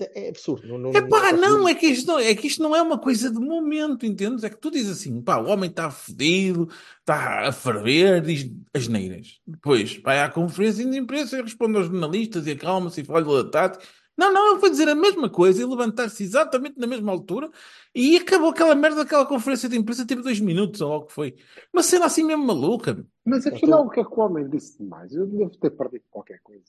[0.00, 0.66] É absurdo.
[0.66, 2.98] Não, não, Epá, não- não, é que, isto não, é que isto não é uma
[2.98, 4.42] coisa de momento, entendes?
[4.42, 6.68] É que tu dizes assim, pá, o homem está fedido,
[6.98, 9.38] está a ferver, diz asneiras.
[9.46, 13.48] Depois vai à conferência de imprensa e responde aos jornalistas e acalma-se e fala da
[13.50, 13.84] tática.
[14.16, 17.50] Não, não, ele foi dizer a mesma coisa e levantar-se exatamente na mesma altura
[17.94, 21.34] e acabou aquela merda daquela conferência de imprensa, teve dois minutos ou logo que foi.
[21.72, 23.04] Uma cena assim mesmo maluca.
[23.24, 25.12] Mas afinal, o que é que o homem disse demais?
[25.12, 26.62] Eu devo ter perdido qualquer coisa.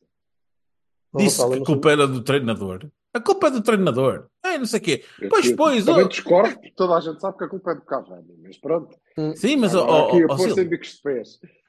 [1.14, 2.90] não Disse que a culpa era do treinador.
[3.14, 4.28] A culpa é do treinador.
[4.44, 5.06] Ai, não sei o quê.
[5.22, 7.76] Eu- Pois, eu pois, Também ó- discordo, toda a gente sabe que a culpa é
[7.76, 8.98] do Cavani, mas pronto.
[9.36, 10.36] Sim, mas Agora aqui a ó,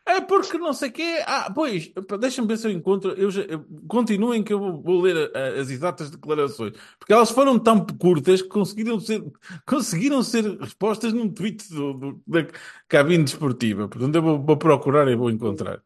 [0.09, 1.23] É porque não sei o quê.
[1.27, 1.91] Ah, pois,
[2.21, 3.11] deixa-me ver se eu encontro.
[3.15, 6.75] Eu já, eu- continuem que eu vou, vou ler a- a- as exatas declarações.
[6.99, 9.25] Porque elas foram tão curtas que conseguiram ser,
[9.67, 12.47] conseguiram ser respostas num tweet do, do- da
[12.89, 13.89] cabine desportiva.
[13.89, 15.83] Portanto, eu vou, vou procurar e vou encontrar.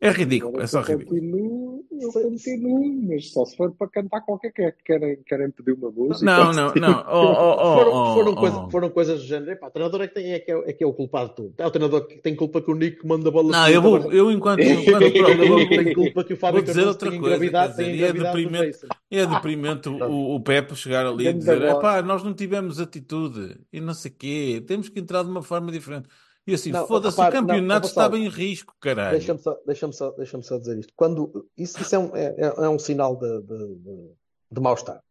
[0.00, 1.20] É ridículo, Agora é só ridículo.
[1.20, 5.90] continuo, eu continuo, mas só se for para cantar qualquer que querem, querem pedir uma
[5.90, 6.24] música.
[6.24, 7.04] Não, não, não.
[7.08, 8.36] Oh, oh, oh, Foram, oh, foram, oh.
[8.36, 9.52] coisa- foram coisas do género.
[9.52, 11.36] Epá, o treinador é que, tem, é, que é, é que é o culpado de
[11.36, 11.54] tudo.
[11.58, 13.82] É o treinador que tem culpa que o Nico manda a bola Não, eu o
[13.82, 17.20] vou, eu enquanto, enquanto O treinador tem culpa que o Fábio Vou dizer outra tenha
[17.20, 17.38] coisa,
[17.68, 18.78] dizer, e é do deprimente.
[19.10, 23.56] É deprimente o, o, o Pepe chegar ali e dizer: epá, nós não tivemos atitude
[23.72, 26.08] e não sei quê, temos que entrar de uma forma diferente.
[26.48, 29.18] E assim, Não, foda-se, o não, campeonato Vassal, estava em risco, caralho.
[29.18, 30.94] Deixa-me só, deixa só, deixa só dizer isto.
[30.96, 34.10] Quando, isso isso é, um, é, é- é um sinal de, de, de,
[34.52, 35.04] de mal-estar.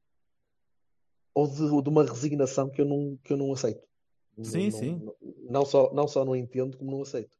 [1.36, 3.84] Ou de, de uma resignação que eu não, que eu não aceito.
[4.36, 5.02] Não- Sim, não, sim.
[5.04, 5.16] Não,
[5.52, 7.38] não só, não só não entendo, como não aceito.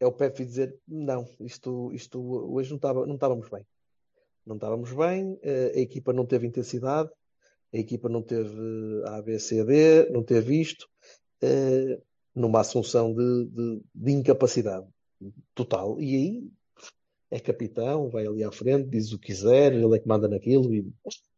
[0.00, 2.20] É o Pepe dizer, não, isto, isto
[2.52, 3.64] hoje não, estava, não estávamos bem.
[4.44, 7.10] Não estávamos bem, eh, a equipa não teve intensidade,
[7.72, 8.56] a equipa não teve
[9.06, 10.88] A, B, C, D, não teve isto,
[11.40, 12.00] eh,
[12.36, 14.86] numa assunção de, de, de incapacidade
[15.54, 15.98] total.
[16.00, 16.50] E aí
[17.30, 20.72] é capitão, vai ali à frente, diz o que quiser, ele é que manda naquilo
[20.74, 20.86] e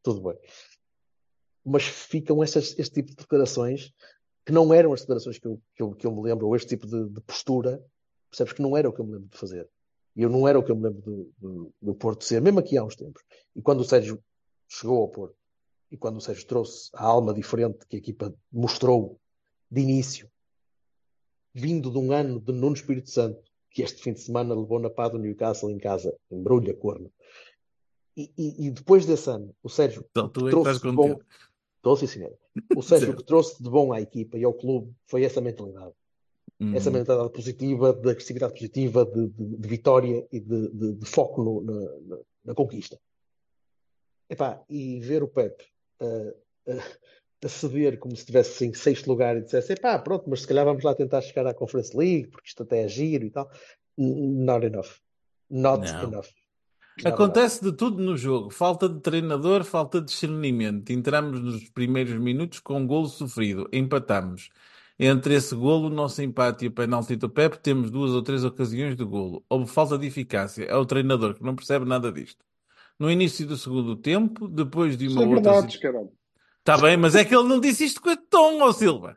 [0.03, 0.39] tudo bem.
[1.65, 3.93] Mas ficam estas, este tipo de declarações
[4.45, 6.69] que não eram as declarações que eu, que eu, que eu me lembro, ou este
[6.69, 7.85] tipo de, de postura,
[8.31, 9.69] percebes que não era o que eu me lembro de fazer.
[10.17, 12.59] E eu não era o que eu me lembro do, do, do Porto ser, mesmo
[12.59, 13.23] aqui há uns tempos.
[13.55, 14.23] E quando o Sérgio
[14.67, 15.37] chegou ao Porto,
[15.91, 19.21] e quando o Sérgio trouxe a alma diferente que a equipa mostrou
[19.71, 20.31] de início,
[21.59, 24.89] vindo de um ano de Nuno Espírito Santo, que este fim de semana levou na
[24.91, 27.11] pá do Newcastle em casa, embrulha corno.
[28.17, 31.21] E, e, e depois desse ano, o Sérgio Então, tu é trouxe de bom.
[31.97, 32.35] sim, senhor.
[32.77, 35.93] O Sérgio que trouxe de bom à equipa e ao clube foi essa mentalidade.
[36.61, 36.75] Uhum.
[36.75, 41.61] Essa mentalidade positiva, de agressividade positiva, de, de- de vitória e de, de- foco no-
[41.63, 41.81] na,
[42.17, 42.99] na- na conquista.
[44.29, 45.65] Epá, e ver o Pepe
[46.01, 46.35] ah,
[46.69, 46.99] ah,
[47.45, 50.65] a ceder como se estivesse em sexto lugar e dissesse: epá, pronto, mas se calhar
[50.65, 53.51] vamos lá tentar chegar à Conference League, porque isto até é giro e tal.
[53.97, 54.89] Not enough.
[55.51, 56.03] Not Não.
[56.05, 56.29] enough.
[57.05, 58.51] Acontece de tudo no jogo.
[58.51, 60.91] Falta de treinador, falta de discernimento.
[60.91, 63.69] Entramos nos primeiros minutos com um golo sofrido.
[63.73, 64.51] Empatamos.
[64.99, 68.45] Entre esse golo, o nosso empate e o penalti do Pepe, temos duas ou três
[68.45, 69.45] ocasiões de golo.
[69.49, 70.65] Houve falta de eficácia.
[70.65, 72.45] É o treinador que não percebe nada disto.
[72.99, 75.53] No início do segundo tempo, depois de uma é outra...
[75.53, 76.11] verdade, caralho.
[76.69, 79.17] Está bem, mas é que ele não disse isto com tom, ó Silva.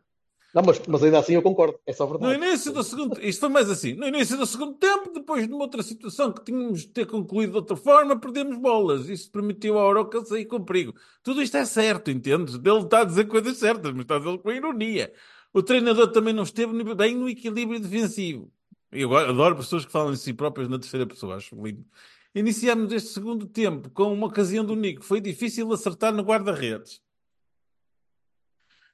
[0.54, 1.78] Não, mas, mas ainda assim eu concordo.
[1.86, 2.46] É só No verdade.
[2.46, 5.64] início do segundo, isto foi mais assim, no início do segundo tempo, depois de uma
[5.64, 9.10] outra situação que tínhamos de ter concluído de outra forma, perdemos bolas.
[9.10, 10.94] Isso permitiu ao Oroca sair com perigo.
[11.22, 12.56] Tudo isto é certo, entendes?
[12.56, 15.14] Ele está a dizer coisas certas, mas está a dizer com ironia.
[15.54, 18.50] O treinador também não esteve no- bem no equilíbrio defensivo.
[18.94, 21.86] Eu adoro pessoas que falam de si próprias na terceira pessoa, acho lindo.
[22.34, 25.04] Iniciámos este segundo tempo com uma ocasião do Nico.
[25.04, 27.02] Foi difícil acertar no guarda-redes.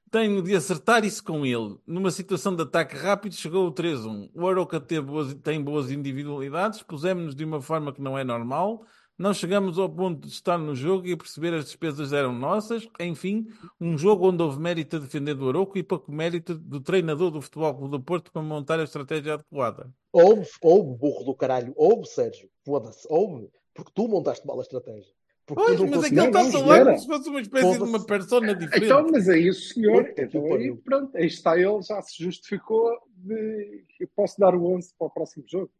[0.09, 1.77] Tenho de acertar isso com ele.
[1.85, 4.29] Numa situação de ataque rápido, chegou o 3-1.
[4.33, 8.85] O Aroca boas- tem boas individualidades, pusemos-nos de uma forma que não é normal,
[9.17, 12.87] não chegamos ao ponto de estar no jogo e perceber as despesas eram nossas.
[12.99, 13.47] Enfim,
[13.81, 17.41] um jogo onde houve mérito a defender do Aroco e pouco mérito do treinador do
[17.41, 19.91] Futebol Clube do Porto para montar a estratégia adequada.
[20.13, 25.11] Houve, houve burro do caralho, houve, Sérgio, foda-se, houve, porque tu montaste mal a estratégia.
[25.47, 27.83] Porque Pois, mas aquele Não, não, está a falar como se fosse uma espécie de
[27.83, 28.85] uma persona diferente.
[28.85, 32.91] Então, mas aí o senhor, Puta então aí, pronto, aí está ele, já se justificou
[33.15, 35.71] de eu posso dar o 11 para o próximo jogo.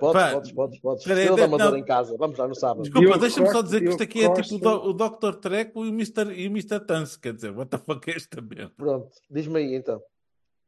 [0.22, 1.04] pá, podes, podes, podes.
[1.04, 1.44] Peraí, Estrela da.
[1.44, 2.16] Amadora em casa.
[2.16, 2.84] Vamos lá no sábado.
[2.84, 4.92] Desculpa, deixa-me só dizer que isto aqui é tipo o, Costa- Do- o
[5.34, 5.38] Dr.
[5.40, 6.32] Treco e o Mr.
[6.32, 6.80] e o Mr.
[6.80, 8.72] Tance, quer dizer, what the fuck é esta merda?
[8.78, 10.00] Pronto, diz-me aí então.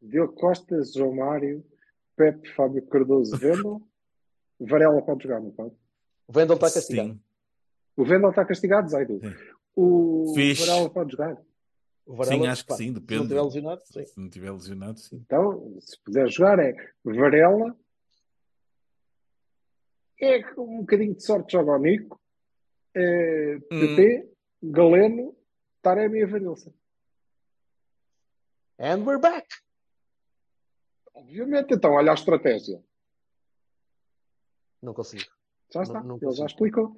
[0.03, 1.65] Diogo Costa, João Mário,
[2.15, 3.81] Pepe, Fábio Cardoso, Vendel.
[4.61, 5.73] Varela pode jogar, não pode?
[6.29, 7.09] O Vendel está castigado.
[7.15, 7.21] Sim.
[7.97, 9.21] O Vendel está castigado, Zaidu.
[9.75, 10.67] O Fixe.
[10.67, 11.37] Varela pode jogar.
[12.05, 13.23] O Varela, Sim, acho que pá, sim, Se não depende.
[13.23, 14.07] estiver lesionado, sim.
[14.07, 15.17] Se não estiver lesionado, sim.
[15.17, 16.73] Então, se puder jogar, é
[17.05, 17.77] Varela.
[20.21, 22.21] É um bocadinho de sorte joga o Nico.
[22.95, 24.31] É, PP,
[24.63, 25.37] Galeno,
[25.83, 26.73] Taremi e Vanilson.
[28.79, 29.47] And we're back.
[31.15, 32.83] Obviamente, então, olha a estratégia.
[34.83, 35.25] Não consigo.
[35.73, 36.01] Já está.
[36.01, 36.47] Não- não Ele já consigo.
[36.47, 36.97] explicou.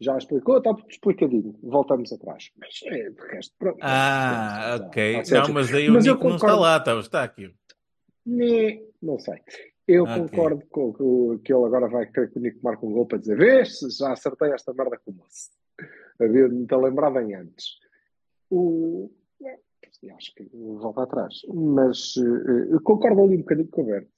[0.00, 1.54] Já explicou, está explicadinho.
[1.62, 2.50] Voltamos atrás.
[2.58, 3.78] Mas é, de resto, pronto.
[3.80, 5.12] Ah, ok.
[5.14, 6.62] já- já- Não, mas aí Mas o eu Nico não está concordo.
[6.62, 7.54] lá, está, está aqui.
[8.26, 9.36] Né, Não sei.
[9.86, 10.14] Eu Ok.
[10.22, 13.18] concordo com, com que ele agora vai querer que o Nico marque um gol para
[13.18, 15.50] dizer: Vês, já acertei esta merda com o moço.
[16.20, 17.66] Havia de me ter lembrado em antes.
[18.50, 19.10] O...
[19.44, 19.58] é,
[20.16, 21.34] Acho que vou voltar atrás.
[21.52, 24.08] Mas eu concordo ali um bocadinho com o Berto.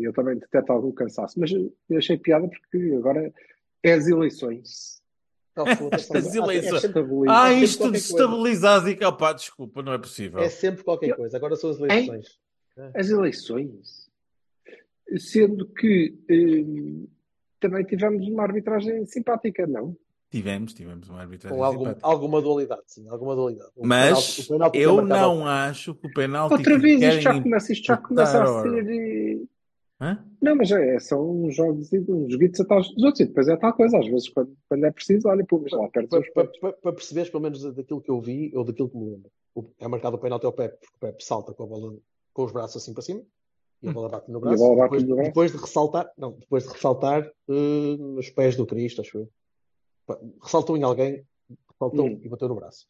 [0.00, 1.38] Eu também deteto algum cansaço.
[1.38, 3.32] Mas eu achei piada porque agora
[3.88, 4.94] é as eleições.
[5.56, 6.74] Não, Ah, eleições.
[6.74, 7.30] É sempre, Estabiliza.
[7.30, 7.92] Ah, sempre isto qualquer coisa.
[7.92, 9.12] destabiliza a zica.
[9.12, 10.40] Pá, desculpa, não é possível.
[10.40, 11.36] é sempre qualquer coisa.
[11.36, 12.26] Agora são as eleições.
[12.94, 14.10] as eleições,
[15.18, 17.08] sendo que eh,
[17.60, 19.96] também tivemos uma arbitragem simpática, não?
[20.28, 23.06] Tivemos, tivemos uma arbitragem Com algum, alguma dualidade, sim.
[23.08, 23.70] Alguma dualidade.
[23.76, 27.40] O Mas penalti- penalti eu é não acho que o penalti Outra vez, isto já
[27.40, 29.40] começa, isto já começa a ser.
[30.00, 30.24] Hã?
[30.42, 33.56] Não, mas é, são uns jogos e uns joguitos atrás dos outros, e depois é
[33.56, 33.98] tal coisa.
[33.98, 36.92] Às vezes, quando, quando é preciso, olha, pô, mas lá perto Para, para, para, para
[36.92, 40.16] perceberes, pelo menos daquilo que eu vi ou daquilo que me lembro, o- é marcado
[40.16, 41.96] o penalti ao Pepe, porque o Pepe salta com a bola
[42.32, 43.22] com os braços assim para cima
[43.80, 44.58] e a bola bate no braço.
[44.74, 45.28] bate depois, no braço.
[45.30, 49.28] depois de ressaltar, não, depois de ressaltar eh, nos pés do Cristo, acho eu.
[50.42, 51.24] Ressaltou em alguém,
[51.70, 52.20] ressaltou Hum.
[52.22, 52.86] e bateu no braço.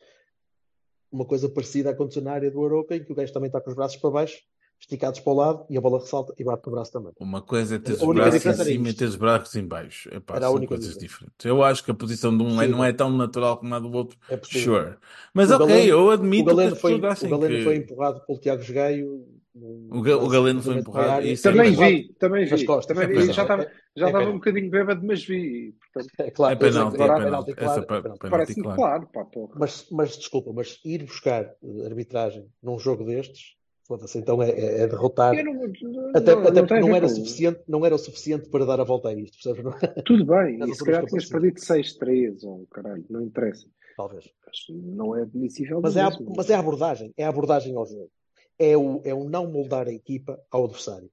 [1.12, 3.70] Uma coisa parecida aconteceu na área do Aroca, em que o gajo também está com
[3.70, 4.42] os braços para baixo,
[4.84, 7.12] esticados para o lado, e a bola ressalta e bate no braço também.
[7.18, 10.08] Uma coisa é ter os braços em cima e ter os braços em baixo.
[10.14, 11.06] Epá, Era a são única coisas diferença.
[11.08, 11.46] diferentes.
[11.46, 12.70] Eu acho que a posição de um é- Sim.
[12.72, 14.18] não é tão natural como a do outro.
[14.28, 14.74] É possível.
[14.74, 14.94] Sure.
[15.32, 17.64] Mas O ok, Galeno- eu O admito Galeno que foi, o Galeno que...
[17.64, 19.26] foi empurrado pelo Tiago Jogaio.
[19.56, 21.94] O Ga- o Galeno foi empurrado, isso é Também verdade.
[21.94, 22.64] vi, também vi.
[22.66, 22.96] costas.
[22.96, 23.32] Também É vi.
[23.32, 24.32] Já estava É- já é estava um penalti.
[24.34, 25.74] bocadinho bêbado, mas vi.
[25.92, 27.50] Portanto, É claro, É penalti, é penalti.
[27.52, 28.76] é parece-me claro.
[28.80, 29.54] claro, pá, porra.
[29.56, 31.52] Mas, mas desculpa, mas ir buscar
[31.86, 33.54] arbitragem num jogo destes,
[33.86, 35.34] foda-se, então é, é- é derrotar.
[35.34, 38.48] Eu não, não, Até, não, até não porque não era, suficiente, não era o suficiente
[38.48, 39.82] para dar a volta a isto, percebes?
[39.82, 40.02] É?
[40.02, 43.66] Tudo bem, e se calhar as tinhas perdido 6-3 ou caralho, não interessa.
[43.96, 44.24] Talvez.
[44.46, 44.56] Mas
[44.96, 46.32] não é admissível Mas é, a, mesmo.
[46.36, 48.10] mas é a abordagem, é a abordagem ao jogo.
[48.58, 51.10] É o, é o não moldar a equipa ao adversário.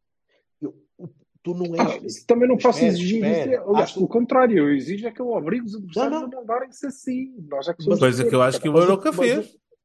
[0.62, 0.76] Eu-
[1.44, 2.04] tu não Ah, és.
[2.18, 3.56] isso também não posso Espera, exigir espera.
[3.62, 3.70] isso.
[3.70, 6.28] Aliás, Ah, contrário, eu exijo é que eu obrigo os adversários Não, não.
[6.28, 7.34] a não darem-se assim.
[7.50, 9.12] Nós é que somos Coisa que eu acho que o Mas Aroca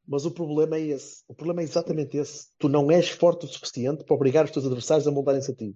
[0.07, 1.23] mas o- problema é esse.
[1.29, 2.49] O problema é exatamente esse.
[2.59, 5.75] Tu não és forte o suficiente para obrigar os teus adversários a moldarem-se a ti.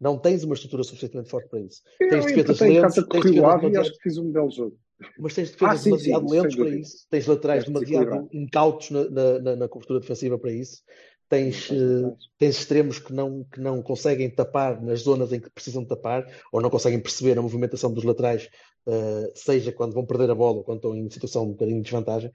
[0.00, 1.80] Não tens uma estrutura suficientemente forte para isso.
[2.00, 4.50] Eu Tens defesas lentas, tens com o defesas Ave e acho que fiz um belo
[4.50, 4.76] jogo.
[5.18, 6.80] mas tens defesas Ah, sim, sim, demasiado sem lentos para dúvida.
[6.82, 7.06] isso.
[7.08, 10.82] Tens laterais demasiado incautos na, na, na- na cobertura defensiva para isso.
[11.28, 15.82] Tens, eh, tens extremos que não, que não conseguem tapar nas zonas em que precisam
[15.82, 18.50] tapar ou não conseguem perceber a movimentação dos laterais,
[18.86, 21.78] eh, seja quando vão perder a bola ou quando estão em situação de um bocadinho
[21.78, 22.30] de desvantagem.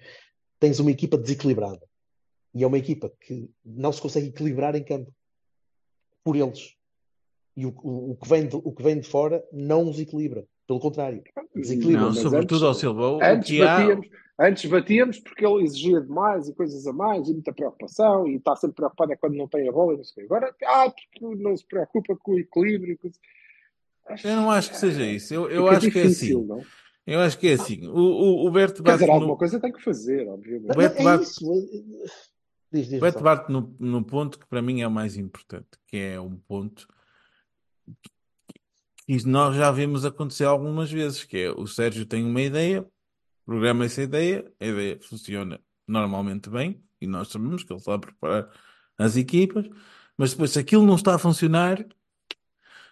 [0.60, 1.82] Tens uma equipa desequilibrada.
[2.54, 5.12] E é uma equipa que não se consegue equilibrar em campo
[6.24, 6.76] por eles.
[7.56, 10.46] E o, o, o que vem de, o que vem de fora não os equilibra.
[10.68, 11.24] Pelo contrário,
[11.56, 12.02] desequilibra.
[12.02, 13.10] Não, mas sobretudo ao antes- Silva.
[13.12, 13.78] O Antes há...
[13.78, 14.08] batíamos,
[14.40, 18.56] antes batíamos porque ele exigia demais e coisas a mais e muita preocupação e está
[18.56, 20.26] sempre preocupado é quando não tem a bola e não sei.
[20.26, 23.00] Agora, ah, porque não se preocupa com o equilíbrio.
[24.24, 25.34] Eu não acho que seja isso.
[25.34, 26.48] Eu, eu acho que é difícil, assim.
[26.48, 26.62] não?
[27.08, 27.88] Eu acho que é assim.
[27.88, 30.68] O, o, o Berto Quer dizer, alguma no, coisa tem que fazer, obviamente.
[30.68, 31.46] Não, Beto é bate- isso.
[32.70, 35.70] Diz, diz, o Beto bate no, no ponto que para mim é o mais importante,
[35.88, 36.86] que é um ponto
[39.08, 42.86] que nós já vimos acontecer algumas vezes, que é o Sérgio tem uma ideia,
[43.46, 48.00] programa essa ideia, a ideia funciona normalmente bem, e nós sabemos que ele está a
[48.00, 48.52] preparar
[48.98, 49.66] as equipas,
[50.18, 51.86] mas depois se aquilo não está a funcionar,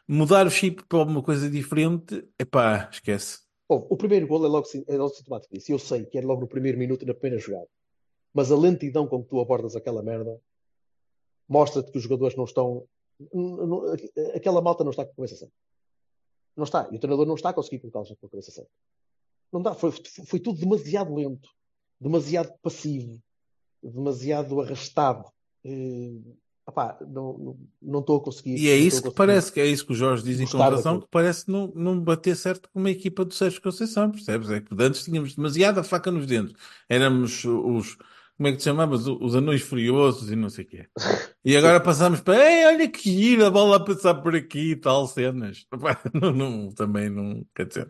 [0.07, 3.44] mudar o chip para alguma coisa diferente, epá, esquece.
[3.67, 5.71] Bom, o primeiro gol é logo, é logo sintomático disso.
[5.71, 7.67] Eu sei que é logo no primeiro minuto na primeira jogada.
[8.33, 10.39] Mas a lentidão com que tu abordas aquela merda
[11.47, 12.87] mostra-te que os jogadores não estão.
[14.35, 15.53] Aquela malta não está com a cabeça certa.
[16.55, 16.87] Não está.
[16.91, 18.71] E o treinador não está a conseguir colocá-los com a cabeça certa.
[19.51, 21.49] Não dá, foi, foi tudo demasiado lento,
[21.99, 23.21] demasiado passivo,
[23.81, 25.31] demasiado arrastado.
[25.63, 26.19] Eh,
[27.07, 28.57] não não- não estou a conseguir.
[28.57, 30.57] E é não isso que parece, que é isso que o Jorge diz e com
[30.57, 31.01] Gostar razão, daquilo.
[31.01, 34.49] que parece não, não bater certo com uma equipa do Sérgio Conceição, percebes?
[34.49, 36.55] É que antes tínhamos demasiada faca nos dentes.
[36.89, 37.95] Éramos os,
[38.37, 39.07] como é que te chamavas?
[39.07, 40.87] Os anões furiosos e não sei o quê.
[41.43, 44.75] E agora passamos para, ei, olha que gira, a bola a passar por aqui e
[44.75, 45.65] tal, cenas.
[45.71, 47.89] Epá, não, não, também não, quer dizer,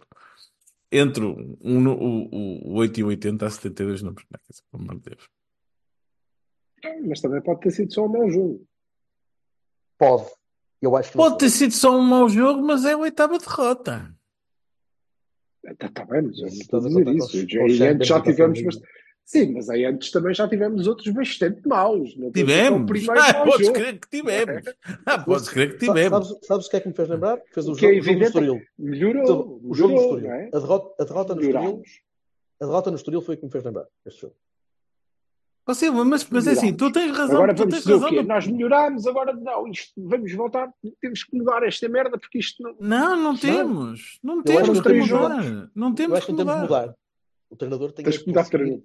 [0.92, 4.96] entre o, o, o 8 e o 80 a 72 não, quer dizer, pelo amor
[5.02, 5.30] de Deus.
[7.08, 8.66] Mas também pode ter sido só um mau jogo.
[9.98, 10.26] Pode.
[10.82, 11.38] Eu acho Pode foi.
[11.40, 14.14] ter sido só um mau jogo, mas é a oitava derrota.
[15.64, 17.38] Está tá bem, mas eu não estou a dizer isso.
[17.38, 18.60] E antes já tivemos.
[19.24, 22.16] Sim, mas aí antes também já tivemos outros bastante maus.
[22.16, 22.86] Não é Tivemos.
[22.88, 23.80] primeiro Ah, podes jogo.
[23.80, 24.64] crer que tivemos.
[25.04, 26.28] Ah, podes crer que tivemos.
[26.28, 27.42] sabes, sabes o que é que me fez lembrar?
[27.52, 28.62] Fez o O que é jogo, o jogo evidente é Estoril.
[28.78, 29.60] melhorou.
[29.64, 30.28] O jogo Melhorou, Estoril.
[30.30, 30.46] não é?
[30.54, 31.82] A derrota, a derrota no Estoril.
[32.62, 34.36] A derrota no Estoril foi o que me fez lembrar este jogo.
[35.68, 38.00] Ó Silva, mas, mas é assim, tu tens razão, Agora tu vamos tens dizer o
[38.00, 38.10] razão.
[38.10, 38.22] quê?
[38.22, 40.70] no- Nós melhorámos, agora não, isto, vamos voltar,
[41.02, 42.76] temos que mudar esta merda porque isto não.
[42.80, 44.20] Não, não temos.
[44.24, 45.70] Não acho temos que não mudar.
[45.74, 46.62] Não temos que não mudar.
[46.62, 46.96] mudar.
[47.50, 48.84] O treinador tem Tens que mudar de treinador.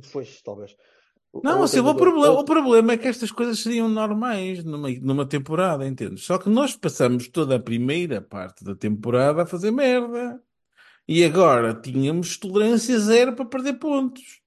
[0.00, 0.74] Depois, talvez.
[1.30, 5.26] O- Não, Silva, o problema, o problema é que estas coisas seriam normais numa, numa
[5.26, 6.24] temporada, entendes?
[6.24, 10.40] Só que nós passamos toda a primeira parte da temporada a fazer merda.
[11.06, 14.37] E agora tínhamos tolerância zero para perder pontos.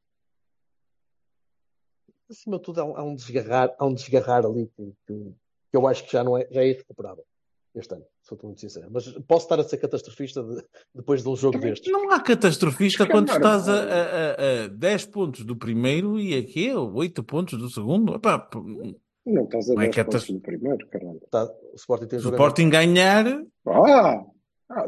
[2.32, 5.34] Acima de tudo, há um, há um desgarrar, há um desgarrar ali que, que-
[5.72, 7.24] que eu acho que já não é, já é irrecuperável
[7.74, 8.88] este ano, sou muito sincero.
[8.92, 10.64] Mas posso estar a ser catastrofista de-
[10.94, 11.90] depois de um jogo destes.
[11.92, 16.36] Não há catastrofista é quando estás a, a, a, a 10 pontos do primeiro e
[16.36, 18.16] aqui 8 pontos do segundo.
[18.16, 18.50] Epá,
[19.26, 21.22] Não estás a Não é 10 que é pontos tas- no primeiro, caralho.
[21.32, 23.26] Tá, o Sporting tem o a Sporting ganhar,
[23.68, 24.26] Ah!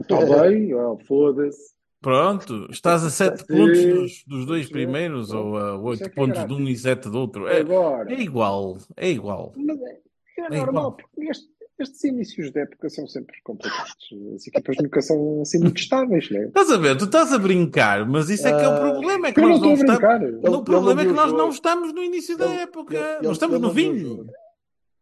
[0.01, 0.49] Está É.
[0.49, 1.73] bem, ah, foda-se.
[2.03, 4.71] Pronto, estás a 7 Sim, pontos dos, dos dois sim.
[4.73, 7.47] primeiros ou a Isso 8 é é pontos de um e 7 do outro.
[7.47, 9.53] É, Agora, é igual, é igual.
[9.57, 9.99] mas é,
[10.37, 10.91] é É normal, igual.
[10.93, 13.95] porque este- estes inícios de época são sempre complicados.
[14.35, 16.45] As equipas nunca são assim muito estáveis, não é?
[16.45, 19.27] Estás a ver, tu estás a brincar, mas isso é que é o Ah, problema,
[19.27, 20.45] é que Eu não nós não estou a estamos.
[20.59, 23.67] O problema não é que nós não estamos no início da época, nós estamos no
[23.67, 23.73] não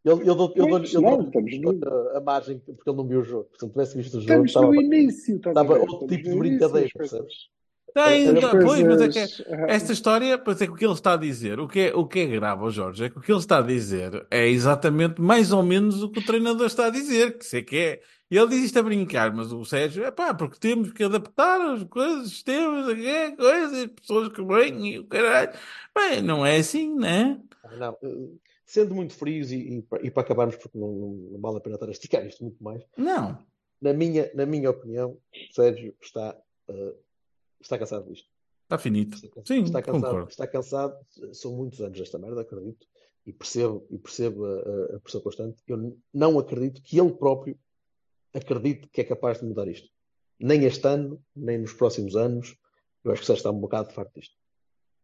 [0.04, 3.24] Eu, eu dou, eu dou, dou estamos no- a, margem porque ele não viu o
[3.24, 3.50] jogo.
[3.56, 6.36] Se não tivesse visto o jogo, Estamos estava, no início, estava outro Estamos tipo de
[6.38, 7.34] brincadeira, percebes?
[7.94, 10.86] Tem, tá, pois, mas é que é- ah, esta história, pois é que o que
[10.86, 13.22] ele está a dizer, o que é, o que é grave, Jorge, é que o
[13.22, 16.86] que ele está a dizer é exatamente mais ou menos o que o treinador está
[16.86, 18.02] a dizer, que sei que é.
[18.32, 21.84] Ele diz isto a brincar, mas o Sérgio, é pá, porque temos que adaptar as
[21.84, 25.52] coisas, sistemas, aqui, coisas, pessoas que vêm e o caralho.
[25.94, 27.42] Bem, não é assim, né?
[27.78, 28.30] Não, eh,
[28.72, 31.76] sendo muito frios e, e, e para acabarmos, porque não, não, não vale a pena
[31.76, 33.38] estar a esticar isto muito mais, Não.
[33.82, 35.18] na minha, na minha opinião,
[35.52, 36.94] Sérgio está, eh,
[37.60, 38.30] está cansado disto.
[38.64, 39.16] Está finito.
[39.16, 40.30] Está cansado, Sim, está cansado, concordo.
[40.30, 41.06] está cansado.
[41.34, 42.88] São muitos anos esta merda, acredito,
[43.26, 45.62] e percebo, e percebo a, a- pressão constante.
[45.68, 47.60] Eu não acredito que ele próprio
[48.34, 49.90] acredite que é capaz de mudar isto.
[50.40, 52.56] Nem este ano, nem nos próximos anos.
[53.04, 54.36] Eu acho que Sérgio está um bocado farto disto.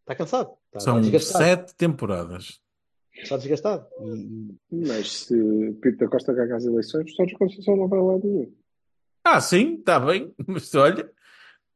[0.01, 2.61] Está cansado, está, São sete temporadas.
[3.21, 3.87] Está desgastado.
[4.71, 8.53] Mas se Pito da Costa ganhar as eleições, Sérgio Conceição não vai lá nenhum.
[9.23, 11.03] Ah, sim, está bem, mas olha,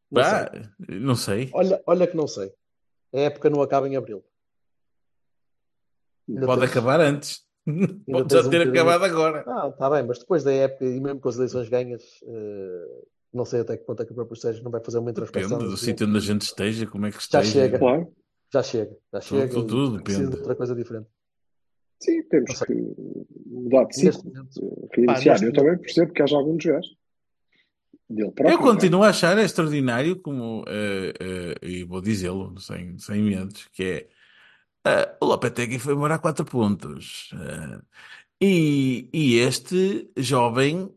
[0.10, 1.00] não pá, sei.
[1.00, 1.50] não sei.
[1.54, 2.52] Olha, olha que não sei.
[3.14, 4.24] A época não acaba em abril.
[6.30, 7.42] Ainda Pode tens- acabar antes.
[8.10, 9.44] Pode já um ter acabado agora.
[9.48, 13.46] Ah, está bem, mas depois da época e mesmo com as eleições ganhas, eh, não
[13.46, 15.60] sei até que ponto é que o próprio Sérgio não vai fazer uma Depende introspeção.
[15.60, 17.52] do sítio onde a gente esteja, como é que Já esteja.
[17.52, 17.80] chega.
[17.80, 18.14] Claro.
[18.54, 19.48] Já chega, já chega.
[19.54, 20.28] tudo, tudo depende.
[20.30, 21.08] de outra coisa diferente.
[22.02, 22.74] Sim, temos que
[23.46, 24.34] mudar de ciclo,
[24.92, 25.44] reiniciar.
[25.44, 26.98] Eu também percebo que haja desgaste.
[28.10, 28.62] Dele próprio, Eu é?
[28.62, 34.08] continuo a achar extraordinário, como, eh, eh, e vou dizê-lo sem, sem medos, que é
[34.86, 37.30] eh, o Lopetegui foi morar 4 pontos.
[38.42, 40.92] E, e este jovem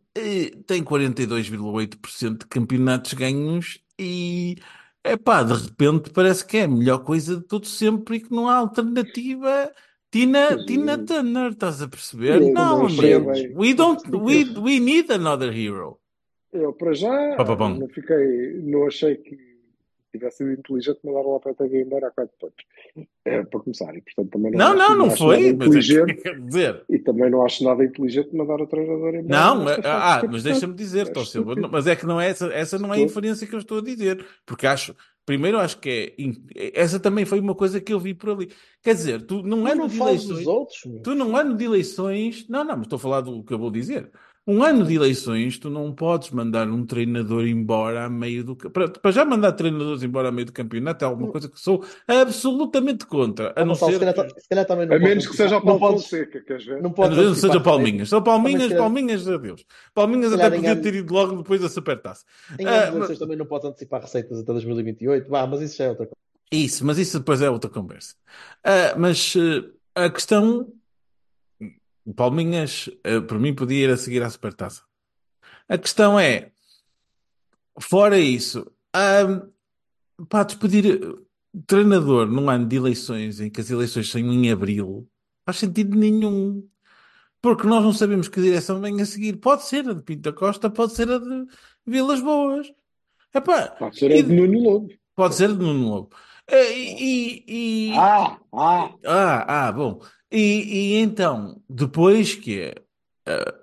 [0.67, 4.57] tem 42,8% de campeonatos ganhos e,
[5.05, 8.49] epá, de repente parece que é a melhor coisa de todo sempre e que não
[8.49, 9.71] há alternativa.
[10.15, 12.41] Tina, Mas, Tina Turner, estás a perceber?
[12.41, 15.99] eu Não, não we don't, we, we need another hero.
[16.53, 19.37] Eu, para já, não fiquei, não achei que
[20.13, 22.65] tivesse sido inteligente mandar o Lopetegui embora a 4 pontos.
[23.25, 25.65] É, para começar, e portanto também não, Não, não, não acho foi, mas é que,
[25.65, 29.25] inteligente quer dizer, e também não acho nada inteligente mandar o treinador embora.
[29.27, 32.21] não, ah, fase ah, do mas deixa-me dizer, É Silva, não- mas é que não
[32.21, 34.95] é essa, essa não é a inferência que eu estou a dizer, porque acho,
[35.25, 36.15] primeiro acho que
[36.55, 38.53] é, essa também foi uma coisa que eu vi por ali.
[38.83, 42.49] Quer dizer, tu num Tu ano não de eleições, outros, tu num ano de eleições,
[42.49, 44.11] não, não, mas estou a falar do que eu vou dizer.
[44.47, 48.55] Um ano de eleições, tu não podes mandar um treinador embora a meio do.
[48.55, 51.83] Para, para já mandar treinadores embora a meio do campeonato é alguma coisa que sou
[52.07, 53.55] absolutamente contra.
[53.57, 53.99] A Oh, não Gonçalo, ser.
[54.01, 56.41] se calhar, se calhar também não A menos que seja o Paulo não podes, Fonseca,
[56.43, 56.83] queres ver?
[56.83, 58.09] não A podes não seja Palminhas.
[58.11, 59.65] Só Palminhas, calhar- Palminhas, adeus.
[59.95, 62.25] Palminhas até podia ano- ter ido logo depois da supertaça.
[62.59, 65.31] Em Ah, mas- eleições também não podes antecipar receitas até 2028.
[65.31, 66.17] Vá, mas isso já é outra coisa.
[66.53, 68.15] Isso, mas isso depois é outra conversa.
[68.63, 69.65] Ah, mas eh,
[69.95, 70.69] a questão.
[72.05, 74.83] O Palminhas, eh, para mim, podia ir a seguir à supertaça.
[75.69, 76.51] A questão é.
[77.81, 79.43] Fora isso, ah,
[80.29, 85.09] pá, despedir eh, treinador num ano de eleições em que as eleições são em abril,
[85.45, 86.69] faz sentido nenhum.
[87.43, 89.37] Porque nós não sabemos que direção vem a seguir.
[89.37, 91.47] Pode ser a de Pinto da Costa, pode ser a de
[91.87, 92.73] Vilas Boas.
[93.35, 94.89] Epá, Pode ser a e- de Nuno Lobo.
[95.15, 96.11] pode ser a de Nuno Lobo.
[96.47, 98.95] Eh, E, e- e- Ah, ah.
[99.05, 100.01] ah, ah, bom.
[100.35, 102.75] E, e então, depois que é,
[103.25, 103.55] ah,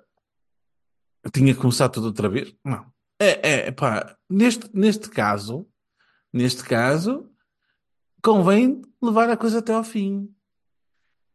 [1.30, 2.54] tinha começado tudo outra vez?
[2.64, 2.90] Não.
[3.20, 5.68] É, é, pá, neste, neste caso,
[6.32, 7.28] neste caso,
[8.22, 10.34] convém levar a coisa até ao fim.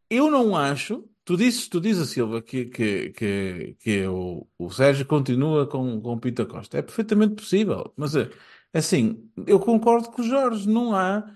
[0.10, 1.08] Eu não acho.
[1.24, 6.14] Tu dizes, tu dizes, Silva, que, que, que, que o, o Sérgio continua com, com
[6.14, 6.80] o Pinto da Costa.
[6.80, 7.94] É perfeitamente possível.
[7.96, 8.32] Mas, é,
[8.74, 10.68] assim, eu concordo com o Jorge.
[10.68, 11.30] Não há,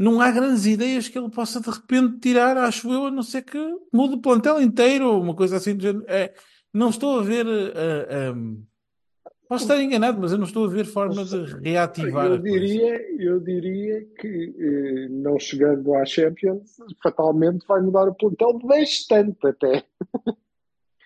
[0.00, 3.42] não há grandes ideias que ele possa, de repente, tirar, acho eu, a não ser
[3.42, 3.58] que
[3.92, 5.76] mude o plantel inteiro ou uma coisa assim.
[5.76, 6.04] do género.
[6.08, 6.32] É,
[6.72, 7.46] não estou a ver.
[7.46, 12.38] ah, ah, posso estar enganado, mas eu não estou a ver forma de reativar Eu
[12.38, 19.46] diria, eu diria que eh, não chegando à Champions, fatalmente vai mudar o plantel bastante
[19.46, 19.84] até,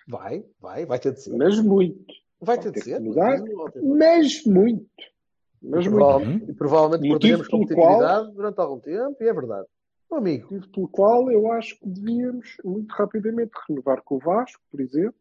[0.07, 1.35] Vai, vai, vai ter de ser.
[1.35, 2.13] mas muito.
[2.39, 2.99] Vai vai ter de ter que ser.
[3.01, 3.41] mudar.
[3.83, 4.85] Mas muito.
[5.67, 5.95] Mas E muito.
[6.05, 6.41] prova- Uhum.
[6.47, 7.13] e provavelmente pelo
[7.49, 9.67] competitividade durante algum tempo, e é verdade.
[10.09, 14.61] Meu amigo, Motivo pelo qual eu acho que devíamos muito rapidamente renovar com o Vasco,
[14.71, 15.15] por exemplo,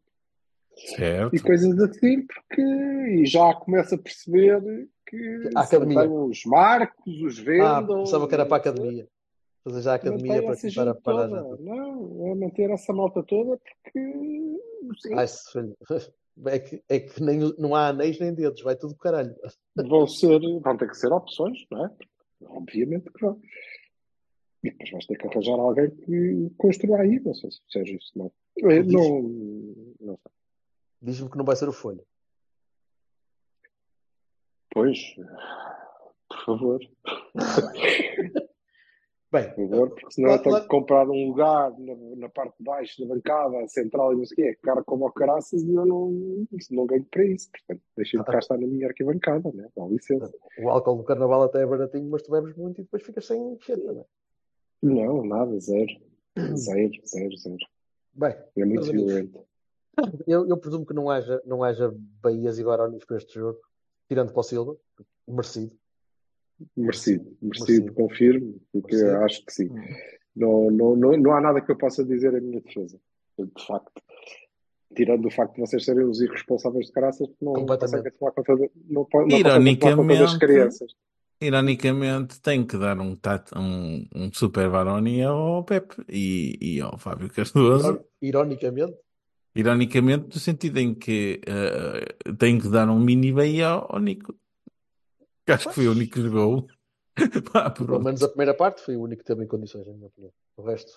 [0.97, 1.35] Certo.
[1.35, 6.11] e coisas assim, porque e já começo a perceber que A academia.
[6.11, 7.43] os Marcos, os ah,
[7.81, 9.09] Vendel, pensava que era para a academia.
[9.63, 10.95] Fazer já a academia para essa começar a
[11.55, 11.63] gente.
[11.63, 14.59] Não, é manter essa malta toda porque
[15.17, 15.59] Ai, se.
[16.47, 19.33] É que, é que nem, não há anéis nem dedos, vai tudo caralho.
[19.89, 21.91] vão ser, vão ter que ser opções, não é?
[22.43, 23.41] Obviamente que vão.
[24.65, 28.11] E depois vais ter que arranjar alguém que construa aí, não sei se seja isso,
[28.19, 28.33] não.
[28.57, 29.23] Diz- Não,
[30.01, 30.33] não sei.
[31.03, 32.03] Diz-me que não vai ser o Folha.
[34.73, 34.99] Pois,
[36.29, 36.81] por favor,
[39.35, 42.29] Bem, por favor, porque senão Lá- eu tenho lá- que comprar um lugar na, na
[42.29, 45.61] parte de baixo da bancada, central e não sei o quê, cara como o caraças
[45.61, 47.51] e eu não, não ganho para isso.
[47.51, 49.69] Portanto, deixem de cá estar na minha arquibancada, né?
[49.77, 50.33] Dá licença.
[50.63, 53.59] o álcool do carnaval até é baratinho, mas tu bebes muito e depois ficas sem
[53.61, 54.05] cheta, não é?
[54.81, 55.91] Não, nada, zero.
[56.55, 57.57] Zero, zero, zero.
[58.13, 59.45] Bem, É muito violento.
[60.29, 63.59] eu, eu presumo que não haja, não haja Bahias e Guaranis para este jogo,
[64.09, 64.77] tirando para o Silva,
[65.27, 65.77] merecido.
[66.77, 67.93] Merecido, merecido, Merecido.
[67.95, 69.25] confirmo, porque Merecido.
[69.25, 69.69] acho que sim.
[70.37, 72.99] Não, não, não, não há nada que eu possa dizer em minha defesa,
[73.39, 74.03] de facto.
[74.97, 78.13] Tirando o facto de vocês serem os irresponsáveis de caraças, não Completamente.
[78.13, 80.93] conseguem tomar conta, de, não, não conta das Ironicamente, crianças.
[81.41, 86.97] Ironicamente, tem que dar um, tat, um, um super Baroni ao Pepe e, e ao
[86.97, 87.89] Fábio Cardoso.
[87.89, 88.95] Iron- Ironicamente,
[89.57, 94.35] Ironicamente, no sentido em que eh, tem que dar um mini Bahia ao, ao Nico.
[95.47, 96.67] Que acho que foi o único que jogou.
[97.53, 100.07] Pá, pelo menos a primeira parte foi o único que teve em condições, na minha
[100.07, 100.33] opinião.
[100.57, 100.93] O resto.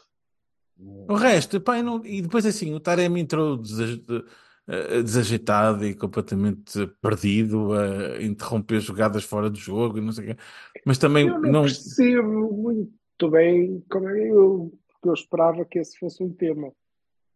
[1.09, 4.25] O resto, pá, não- e depois assim, o Taremi entrou desa- de-
[4.67, 10.27] eh, desajeitado e completamente perdido, a interromper jogadas fora do jogo e não sei o
[10.35, 10.41] quê.
[10.85, 11.61] Mas também Eu não, não.
[11.63, 16.71] percebo muito bem como é eu, porque eu esperava que esse fosse um tema,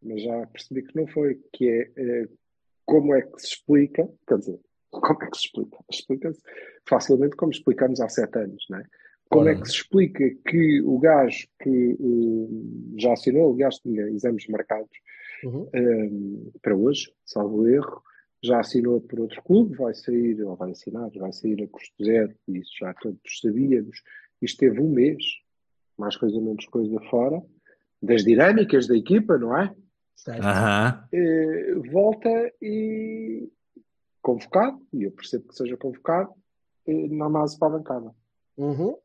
[0.03, 2.29] mas já percebi que não foi, que é eh,
[2.85, 4.59] como é que se explica, quer dizer,
[4.91, 5.77] como é que se explica?
[5.91, 6.41] Explica-se
[6.87, 8.83] facilmente como explicamos há sete anos, não é?
[9.29, 9.61] Como é Ora.
[9.61, 14.91] que se explica que o gajo que eh, já assinou, aliás, tinha exames marcados
[15.43, 15.67] Uhum.
[15.73, 18.03] eh, para hoje, salvo erro,
[18.43, 22.33] já assinou por outro clube, vai sair, ou vai assinar, vai sair a custo zero,
[22.47, 24.01] e isso já todos sabíamos.
[24.41, 25.23] Isto teve um mês,
[25.97, 27.41] mais coisa menos coisa fora,
[28.01, 29.73] das dinâmicas da equipa, não é?
[30.15, 30.41] Certo.
[30.43, 31.07] Aham.
[31.13, 33.49] Eh, volta e
[34.21, 36.29] convocado, e eu percebo que seja convocado,
[36.87, 38.11] eh, na base para a bancada.
[38.57, 38.95] Uhum.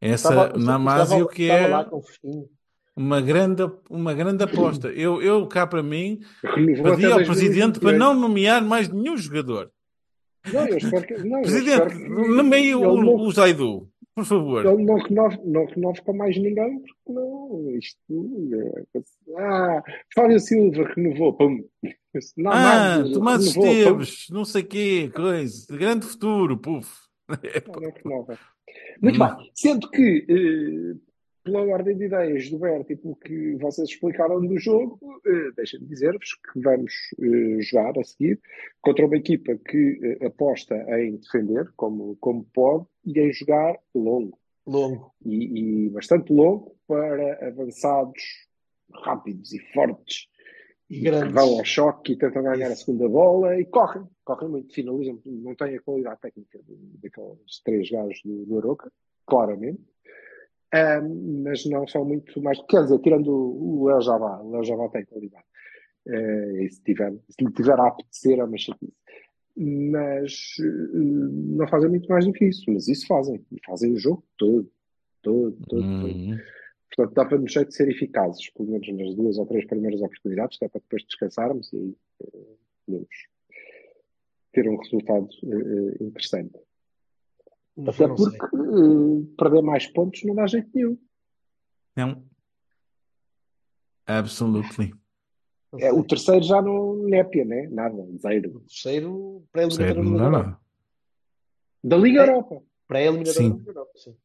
[0.00, 2.48] Essa Estava- Namásio que é lá com fresquinho.
[2.94, 4.88] uma grande, uma grande aposta.
[4.88, 7.80] Eu, eu cá para mim, Renovou pedi ao presidente 2028.
[7.80, 9.70] para não nomear mais nenhum jogador.
[10.52, 11.14] Não, eu espero que.
[11.24, 13.88] Não, eu Presidente, espero que- nomeie o, o Zaidu.
[14.16, 14.64] Por favor.
[14.64, 17.98] Ele não renova, não renova com mais ninguém, porque não, isto.
[18.96, 19.02] é-
[19.38, 19.82] Ah,
[20.14, 21.62] Fábio Silva renovou, pum.
[22.38, 23.78] Não, Ah, mais, Tomás renovou, pum.
[24.02, 25.66] Esteves, não sei quê, coisa.
[25.70, 26.88] De grande futuro, puf.
[27.28, 28.38] Não, não renova.
[29.02, 29.36] Muito Não.
[29.36, 30.96] bem, sendo que, eh,
[31.46, 35.86] pela ordem de ideias do Berto e pelo que vocês explicaram do jogo, eh, deixem-me
[35.86, 36.92] dizer-vos que vamos
[37.22, 38.40] eh, jogar a seguir
[38.82, 44.36] contra uma equipa que eh, aposta em defender como, como pode e em jogar longo.
[44.66, 45.14] Longo.
[45.24, 48.20] e, e bastante longo para avançados
[48.92, 50.26] rápidos e fortes
[50.90, 51.32] E e que grandes.
[51.32, 52.84] vão ao choque e tentam ganhar a Isso.
[52.84, 56.58] segunda bola e correm, correm muito, finalizam, não têm a qualidade técnica
[57.00, 58.90] daqueles três gajos do, do Aroca,
[59.24, 59.82] claramente,
[60.72, 64.00] Ahm, mas não são muito mais, quer dizer, tirando o o o
[64.64, 65.44] Javá tem qualidade,
[66.08, 68.92] Eh, e se, tiver, se lhe tiver a apetecer é uma chatice.
[69.56, 73.98] Mas eh, não fazem muito mais do que isso, mas isso fazem, e fazem o
[73.98, 74.70] jogo todo,
[75.22, 76.14] todo, todo, todo.
[76.14, 76.38] Hum.
[76.94, 80.00] Portanto, dá para nos jeito de ser eficazes, pelo menos nas duas ou três primeiras
[80.00, 81.96] oportunidades, até para depois descansarmos e
[82.86, 83.08] podemos
[84.52, 86.58] ter um resultado eh, interessante.
[87.86, 88.38] Até não sei.
[88.38, 90.98] porque eh, perder mais pontos não dá jeito nenhum.
[91.94, 92.24] Não.
[94.06, 94.94] Absolutely.
[95.78, 97.68] É, o terceiro já não népia, né?
[97.70, 98.56] Nada, zero.
[98.56, 100.60] O terceiro, pré-eliminatório da dá Europa.
[101.84, 102.22] Da Liga É.
[102.28, 102.62] Europa.
[102.86, 103.58] Pré-eliminatório Sim.
[103.58, 104.16] da Europa, sim.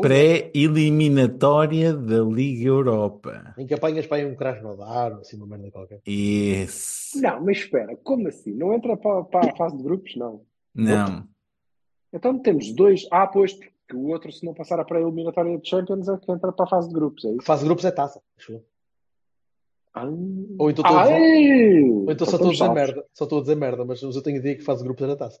[0.00, 3.54] Pré-eliminatória da Liga Europa.
[3.58, 6.00] em que apanhas para aí um Krasnodar, ou assim, uma merda qualquer.
[6.06, 7.20] Esse.
[7.20, 8.54] Não, mas espera, como assim?
[8.54, 10.16] Não entra para, para a fase de grupos?
[10.16, 10.44] Não.
[10.74, 11.26] Não.
[12.12, 13.06] Então temos dois.
[13.10, 16.52] Ah, pois, porque o outro, se não passar a pré-eliminatória de Champions, é que entra
[16.52, 17.42] para a fase de grupos, é A isso?
[17.42, 18.20] fase de grupos é taça.
[18.38, 18.62] acho.
[19.94, 21.90] Ah, Ou então estou a dizer- Ai!
[21.90, 23.06] Ou então só estou a dizer merda.
[23.12, 25.40] Só estou a dizer merda, mas eu tenho ideia que fase de grupos era taça.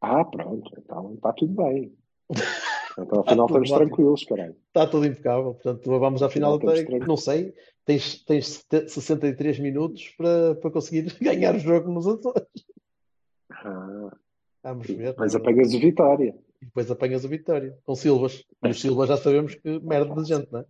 [0.00, 1.94] Ah, pronto, então está tudo bem.
[2.98, 3.86] Então afinal tudo estamos ótimo.
[3.88, 4.56] tranquilos, caralho.
[4.66, 5.54] Está tudo impecável.
[5.54, 7.54] Portanto, vamos à final até, não sei,
[7.86, 12.46] tens, tens sete- 63 minutos para, para conseguir ganhar o jogo nos Açores.
[13.50, 14.10] Ah,
[14.62, 14.96] Vamos ver.
[15.10, 16.34] depois apanhas o Vitória.
[16.60, 17.76] E depois apanhas o Vitória.
[17.84, 18.44] Com Silvas.
[18.64, 20.64] E os Silvas já sabemos que merda de gente, não é?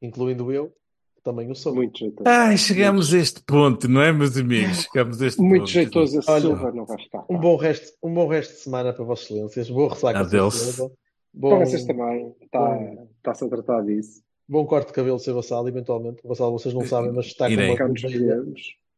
[0.00, 0.66] Incluindo eu,
[1.14, 1.74] que também o sou.
[1.74, 2.28] Muito jeitoso.
[2.28, 4.82] Ai, chegamos a este ponto, não é, meus amigos?
[4.82, 5.70] Chegamos a este Muito ponto.
[5.70, 7.24] jeitoso esse Olha, Silva não vai ficar.
[7.30, 9.70] Um bom resto, um bom resto de semana para Vossas Excelências.
[9.70, 10.18] Boa ressaca.
[10.20, 10.54] Adeus.
[10.54, 10.88] Silva.
[10.88, 10.96] Para
[11.34, 12.34] Bom, vocês também.
[12.42, 12.78] Está-
[13.16, 14.22] Está-se a tratar disso.
[14.46, 15.32] bom corte de cabelo, Sr.
[15.32, 16.20] Vassalo, eventualmente.
[16.24, 18.44] O Vassalo, vocês não sabem, mas está com uma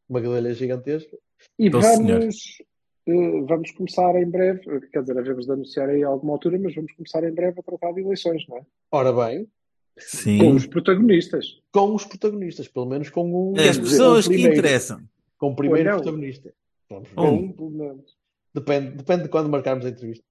[0.08, 1.16] uma grelha gigantesca.
[1.58, 2.64] E Então, vamos, eh,
[3.06, 6.74] vamos começar em breve, eh, quer dizer, havemos de anunciar aí a alguma altura, mas
[6.74, 8.62] vamos começar em breve a tratar de eleições, não é?
[8.90, 10.54] Ora bem, Com Sim.
[10.54, 11.60] os protagonistas.
[11.72, 15.00] com os protagonistas, pelo menos com um, As dizer, pessoas com o que interessam.
[15.38, 16.52] com o primeiro protagonista.
[16.90, 17.14] Vamos ver.
[17.14, 17.34] Com Um.
[17.34, 18.16] um, pelo menos.
[18.54, 20.24] Depende, depende de quando marcarmos a entrevista.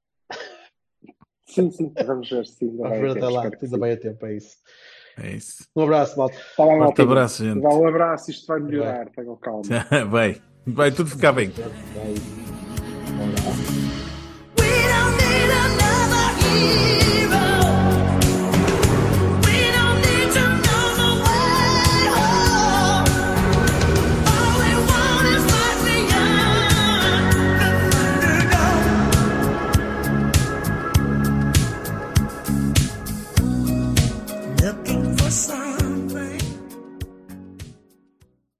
[1.45, 4.25] Sim, sim, vamos ver se ainda Vamos ver até tempo, lá, ainda vai a tempo,
[4.25, 4.57] é isso.
[5.21, 5.67] É isso.
[5.75, 6.35] Um abraço, malta.
[6.57, 7.61] Tá bem, Forte abraço, gente.
[7.61, 9.61] Vá um abraço, isto vai melhorar, tenham calma.
[10.09, 10.41] Vai.
[10.65, 11.49] Vai tudo ficar bem.
[11.49, 12.52] Vai.
[13.19, 17.02] We don't need another hero.